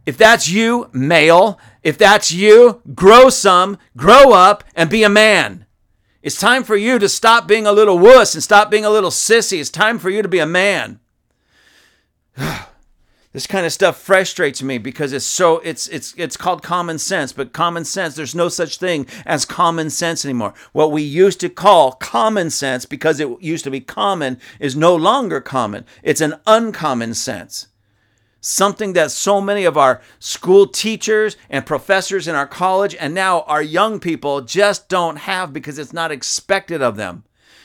if 0.08 0.18
that's 0.18 0.50
you, 0.50 0.90
male, 0.92 1.60
if 1.84 1.98
that's 1.98 2.32
you, 2.32 2.82
grow 2.96 3.30
some, 3.30 3.78
grow 3.96 4.34
up, 4.34 4.64
and 4.76 4.90
be 4.90 5.04
a 5.04 5.10
man. 5.10 5.63
It's 6.24 6.40
time 6.40 6.64
for 6.64 6.78
you 6.78 7.00
to 7.00 7.10
stop 7.10 7.48
being 7.50 7.68
a 7.68 7.74
little 7.74 8.00
wuss 8.00 8.34
and 8.34 8.42
stop 8.42 8.72
being 8.72 8.86
a 8.86 8.90
little 8.90 9.10
sissy. 9.10 9.60
It's 9.60 9.70
time 9.70 10.00
for 10.00 10.10
you 10.10 10.22
to 10.22 10.30
be 10.30 10.40
a 10.40 10.46
man. 10.48 11.02
This 13.34 13.48
kind 13.48 13.66
of 13.66 13.74
stuff 13.74 13.98
frustrates 13.98 14.62
me 14.62 14.78
because 14.78 15.12
it's 15.12 15.26
so 15.26 15.58
it's 15.62 15.88
it's 15.88 16.14
it's 16.18 16.38
called 16.38 16.62
common 16.62 17.00
sense, 17.00 17.34
but 17.34 17.52
common 17.52 17.84
sense 17.84 18.14
there's 18.14 18.36
no 18.36 18.48
such 18.48 18.78
thing 18.78 19.08
as 19.26 19.44
common 19.44 19.90
sense 19.90 20.24
anymore. 20.24 20.54
What 20.72 20.92
we 20.92 21.02
used 21.02 21.40
to 21.40 21.50
call 21.50 21.94
common 21.94 22.52
sense 22.52 22.86
because 22.86 23.20
it 23.20 23.42
used 23.42 23.64
to 23.64 23.72
be 23.72 23.80
common 23.82 24.40
is 24.60 24.76
no 24.76 24.96
longer 24.96 25.42
common. 25.42 25.84
It's 26.04 26.22
an 26.22 26.36
uncommon 26.46 27.16
sense. 27.16 27.70
Something 28.46 28.92
that 28.92 29.10
so 29.10 29.40
many 29.40 29.64
of 29.64 29.78
our 29.78 30.02
school 30.20 30.68
teachers 30.68 31.38
and 31.50 31.66
professors 31.66 32.28
in 32.28 32.36
our 32.36 32.46
college 32.46 32.94
and 32.94 33.14
now 33.14 33.44
our 33.44 33.62
young 33.62 34.02
people 34.02 34.42
just 34.42 34.90
don't 34.90 35.16
have 35.16 35.54
because 35.54 35.80
it's 35.80 35.94
not 35.94 36.12
expected 36.12 36.82
of 36.82 36.98
them. 36.98 37.24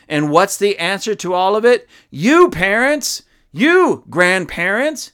And 0.08 0.30
what's 0.30 0.56
the 0.56 0.78
answer 0.78 1.16
to 1.16 1.34
all 1.34 1.56
of 1.56 1.64
it? 1.64 1.88
You 2.10 2.48
parents, 2.48 3.24
you 3.50 4.04
grandparents, 4.08 5.10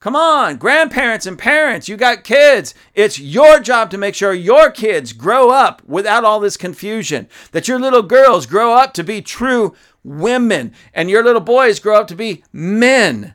Come 0.00 0.16
on, 0.16 0.56
grandparents 0.56 1.26
and 1.26 1.38
parents, 1.38 1.88
you 1.88 1.96
got 1.96 2.24
kids. 2.24 2.74
It's 2.92 3.20
your 3.20 3.60
job 3.60 3.88
to 3.90 3.96
make 3.96 4.16
sure 4.16 4.34
your 4.34 4.72
kids 4.72 5.12
grow 5.12 5.50
up 5.50 5.80
without 5.86 6.24
all 6.24 6.40
this 6.40 6.58
confusion, 6.58 7.28
that 7.52 7.68
your 7.68 7.78
little 7.78 8.02
girls 8.02 8.46
grow 8.46 8.74
up 8.74 8.92
to 8.94 9.04
be 9.04 9.22
true 9.22 9.74
women, 10.02 10.74
and 10.92 11.08
your 11.08 11.22
little 11.22 11.40
boys 11.40 11.78
grow 11.78 12.00
up 12.00 12.08
to 12.08 12.16
be 12.16 12.42
men. 12.52 13.34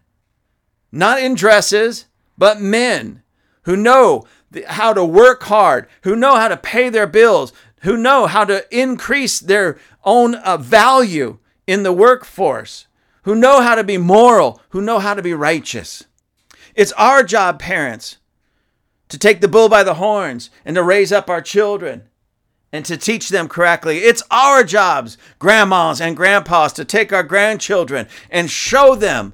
Not 0.92 1.22
in 1.22 1.36
dresses, 1.36 2.06
but 2.38 2.62
men 2.62 3.22
who 3.64 3.76
know 3.76 4.26
how 4.68 4.94
to 4.94 5.06
work 5.06 5.44
hard, 5.44 5.88
who 6.04 6.16
know 6.16 6.36
how 6.36 6.48
to 6.48 6.58
pay 6.58 6.90
their 6.90 7.08
bills, 7.08 7.54
who 7.82 7.96
know 7.98 8.26
how 8.26 8.46
to 8.46 8.66
increase 8.76 9.40
their 9.40 9.78
own 10.04 10.36
uh, 10.36 10.58
value 10.58 11.38
in 11.68 11.84
the 11.84 11.94
workforce, 11.94 12.88
who 13.24 13.36
know 13.36 13.62
how 13.62 13.76
to 13.76 13.84
be 13.84 13.98
moral, 13.98 14.62
who 14.70 14.82
know 14.82 15.00
how 15.00 15.14
to 15.14 15.22
be 15.22 15.34
righteous. 15.34 16.06
It's 16.74 16.92
our 16.94 17.24
job, 17.24 17.60
parents, 17.60 18.18
to 19.10 19.18
take 19.18 19.42
the 19.42 19.48
bull 19.48 19.70
by 19.70 19.84
the 19.84 19.96
horns 19.96 20.50
and 20.66 20.76
to 20.76 20.84
raise 20.84 21.12
up 21.12 21.30
our 21.30 21.42
children 21.42 22.04
and 22.72 22.86
to 22.86 22.98
teach 22.98 23.30
them 23.30 23.48
correctly. 23.48 24.00
It's 24.00 24.24
our 24.30 24.64
jobs, 24.64 25.18
grandmas 25.40 26.00
and 26.00 26.16
grandpas, 26.16 26.74
to 26.74 26.86
take 26.86 27.12
our 27.12 27.24
grandchildren 27.24 28.08
and 28.30 28.50
show 28.50 28.96
them 28.96 29.34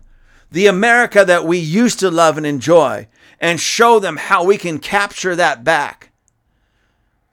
the 0.52 0.68
America 0.68 1.26
that 1.26 1.46
we 1.46 1.58
used 1.58 2.00
to 2.00 2.12
love 2.12 2.38
and 2.38 2.46
enjoy 2.46 3.08
and 3.40 3.60
show 3.60 4.00
them 4.00 4.18
how 4.18 4.44
we 4.44 4.58
can 4.58 4.80
capture 4.80 5.36
that 5.36 5.64
back. 5.64 6.12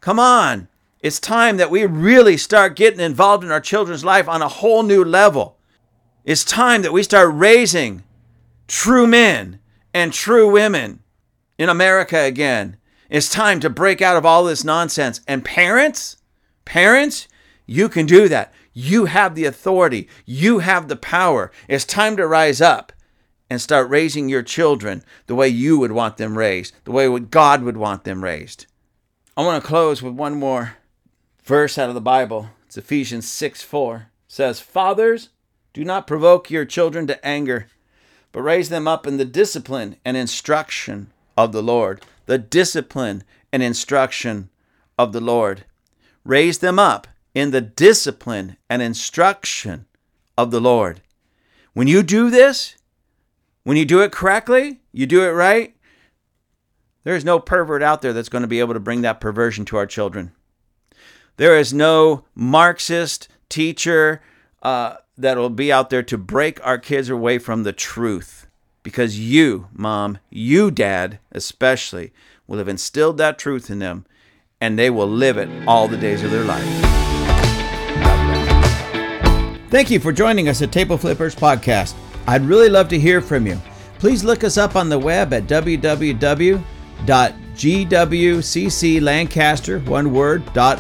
Come 0.00 0.18
on. 0.18 0.68
It's 1.00 1.18
time 1.18 1.56
that 1.56 1.70
we 1.70 1.84
really 1.84 2.36
start 2.36 2.76
getting 2.76 3.00
involved 3.00 3.44
in 3.44 3.50
our 3.50 3.60
children's 3.60 4.04
life 4.04 4.28
on 4.28 4.42
a 4.42 4.48
whole 4.48 4.82
new 4.82 5.04
level. 5.04 5.56
It's 6.24 6.44
time 6.44 6.82
that 6.82 6.92
we 6.92 7.02
start 7.02 7.30
raising 7.32 8.04
true 8.68 9.06
men 9.06 9.58
and 9.92 10.12
true 10.12 10.50
women 10.50 11.00
in 11.58 11.68
America 11.68 12.18
again. 12.18 12.76
It's 13.10 13.28
time 13.28 13.60
to 13.60 13.70
break 13.70 14.00
out 14.00 14.16
of 14.16 14.24
all 14.24 14.44
this 14.44 14.64
nonsense. 14.64 15.20
And 15.26 15.44
parents, 15.44 16.16
parents, 16.64 17.28
you 17.66 17.88
can 17.88 18.06
do 18.06 18.28
that. 18.28 18.52
You 18.72 19.04
have 19.06 19.34
the 19.34 19.44
authority, 19.44 20.08
you 20.24 20.60
have 20.60 20.88
the 20.88 20.96
power. 20.96 21.52
It's 21.68 21.84
time 21.84 22.16
to 22.16 22.26
rise 22.26 22.60
up 22.60 22.92
and 23.52 23.60
start 23.60 23.90
raising 23.90 24.28
your 24.28 24.42
children 24.42 25.04
the 25.26 25.34
way 25.34 25.46
you 25.46 25.78
would 25.78 25.92
want 25.92 26.16
them 26.16 26.38
raised, 26.38 26.74
the 26.84 26.90
way 26.90 27.06
God 27.20 27.62
would 27.62 27.76
want 27.76 28.04
them 28.04 28.24
raised. 28.24 28.64
I 29.36 29.42
want 29.44 29.62
to 29.62 29.68
close 29.68 30.02
with 30.02 30.14
one 30.14 30.34
more 30.34 30.78
verse 31.44 31.76
out 31.76 31.88
of 31.88 31.94
the 31.94 32.00
Bible. 32.00 32.48
It's 32.66 32.78
Ephesians 32.78 33.30
6 33.30 33.62
4. 33.62 33.96
It 33.96 34.02
says, 34.26 34.60
Fathers, 34.60 35.28
do 35.72 35.84
not 35.84 36.06
provoke 36.06 36.50
your 36.50 36.64
children 36.64 37.06
to 37.06 37.24
anger 37.24 37.66
but 38.32 38.40
raise 38.40 38.70
them 38.70 38.88
up 38.88 39.06
in 39.06 39.18
the 39.18 39.24
discipline 39.26 39.96
and 40.04 40.16
instruction 40.16 41.12
of 41.36 41.52
the 41.52 41.62
Lord. 41.62 42.02
The 42.26 42.38
discipline 42.38 43.22
and 43.52 43.62
instruction 43.62 44.48
of 44.98 45.12
the 45.12 45.20
Lord. 45.20 45.64
Raise 46.24 46.58
them 46.58 46.78
up 46.78 47.06
in 47.34 47.50
the 47.50 47.60
discipline 47.60 48.56
and 48.68 48.80
instruction 48.80 49.86
of 50.36 50.50
the 50.50 50.60
Lord. 50.60 51.02
When 51.74 51.86
you 51.86 52.02
do 52.02 52.30
this, 52.30 52.76
when 53.64 53.76
you 53.76 53.84
do 53.84 54.00
it 54.00 54.12
correctly, 54.12 54.80
you 54.92 55.06
do 55.06 55.22
it 55.24 55.30
right, 55.30 55.74
there 57.04 57.16
is 57.16 57.24
no 57.24 57.38
pervert 57.38 57.82
out 57.82 58.02
there 58.02 58.12
that's 58.12 58.28
going 58.28 58.42
to 58.42 58.48
be 58.48 58.60
able 58.60 58.74
to 58.74 58.80
bring 58.80 59.02
that 59.02 59.20
perversion 59.20 59.64
to 59.66 59.76
our 59.76 59.86
children. 59.86 60.32
There 61.36 61.56
is 61.56 61.72
no 61.72 62.24
Marxist 62.34 63.28
teacher, 63.48 64.22
uh, 64.62 64.96
that 65.18 65.36
will 65.36 65.50
be 65.50 65.72
out 65.72 65.90
there 65.90 66.02
to 66.02 66.18
break 66.18 66.64
our 66.66 66.78
kids 66.78 67.08
away 67.08 67.38
from 67.38 67.62
the 67.62 67.72
truth. 67.72 68.46
Because 68.82 69.18
you, 69.18 69.68
mom, 69.72 70.18
you, 70.30 70.70
dad, 70.70 71.20
especially, 71.30 72.12
will 72.46 72.58
have 72.58 72.68
instilled 72.68 73.18
that 73.18 73.38
truth 73.38 73.70
in 73.70 73.78
them 73.78 74.04
and 74.60 74.78
they 74.78 74.90
will 74.90 75.08
live 75.08 75.36
it 75.38 75.48
all 75.66 75.88
the 75.88 75.96
days 75.96 76.22
of 76.22 76.30
their 76.30 76.44
life. 76.44 76.62
Thank 79.70 79.90
you 79.90 80.00
for 80.00 80.12
joining 80.12 80.48
us 80.48 80.62
at 80.62 80.70
Table 80.70 80.98
Flippers 80.98 81.34
Podcast. 81.34 81.94
I'd 82.26 82.42
really 82.42 82.68
love 82.68 82.88
to 82.88 82.98
hear 82.98 83.20
from 83.20 83.46
you. 83.46 83.58
Please 83.98 84.24
look 84.24 84.44
us 84.44 84.58
up 84.58 84.76
on 84.76 84.88
the 84.88 84.98
web 84.98 85.32
at 85.32 85.44
www 85.44 86.62
gwcclancaster, 87.54 89.86
one 89.86 90.12
word, 90.12 90.44
dot. 90.52 90.78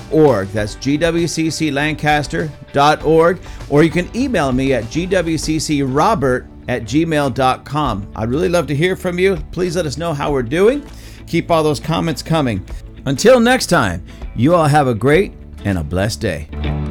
That's 0.52 0.76
gwcclancaster.org. 0.76 3.40
Or 3.70 3.82
you 3.82 3.90
can 3.90 4.16
email 4.16 4.52
me 4.52 4.74
at 4.74 4.84
gwccrobert 4.84 6.46
at 6.68 6.82
gmail.com. 6.82 8.12
I'd 8.14 8.30
really 8.30 8.48
love 8.48 8.68
to 8.68 8.74
hear 8.74 8.94
from 8.96 9.18
you. 9.18 9.36
Please 9.50 9.76
let 9.76 9.84
us 9.86 9.98
know 9.98 10.14
how 10.14 10.32
we're 10.32 10.42
doing. 10.42 10.86
Keep 11.26 11.50
all 11.50 11.62
those 11.62 11.80
comments 11.80 12.22
coming. 12.22 12.64
Until 13.04 13.40
next 13.40 13.66
time, 13.66 14.06
you 14.36 14.54
all 14.54 14.66
have 14.66 14.86
a 14.86 14.94
great 14.94 15.32
and 15.64 15.76
a 15.78 15.84
blessed 15.84 16.20
day. 16.20 16.81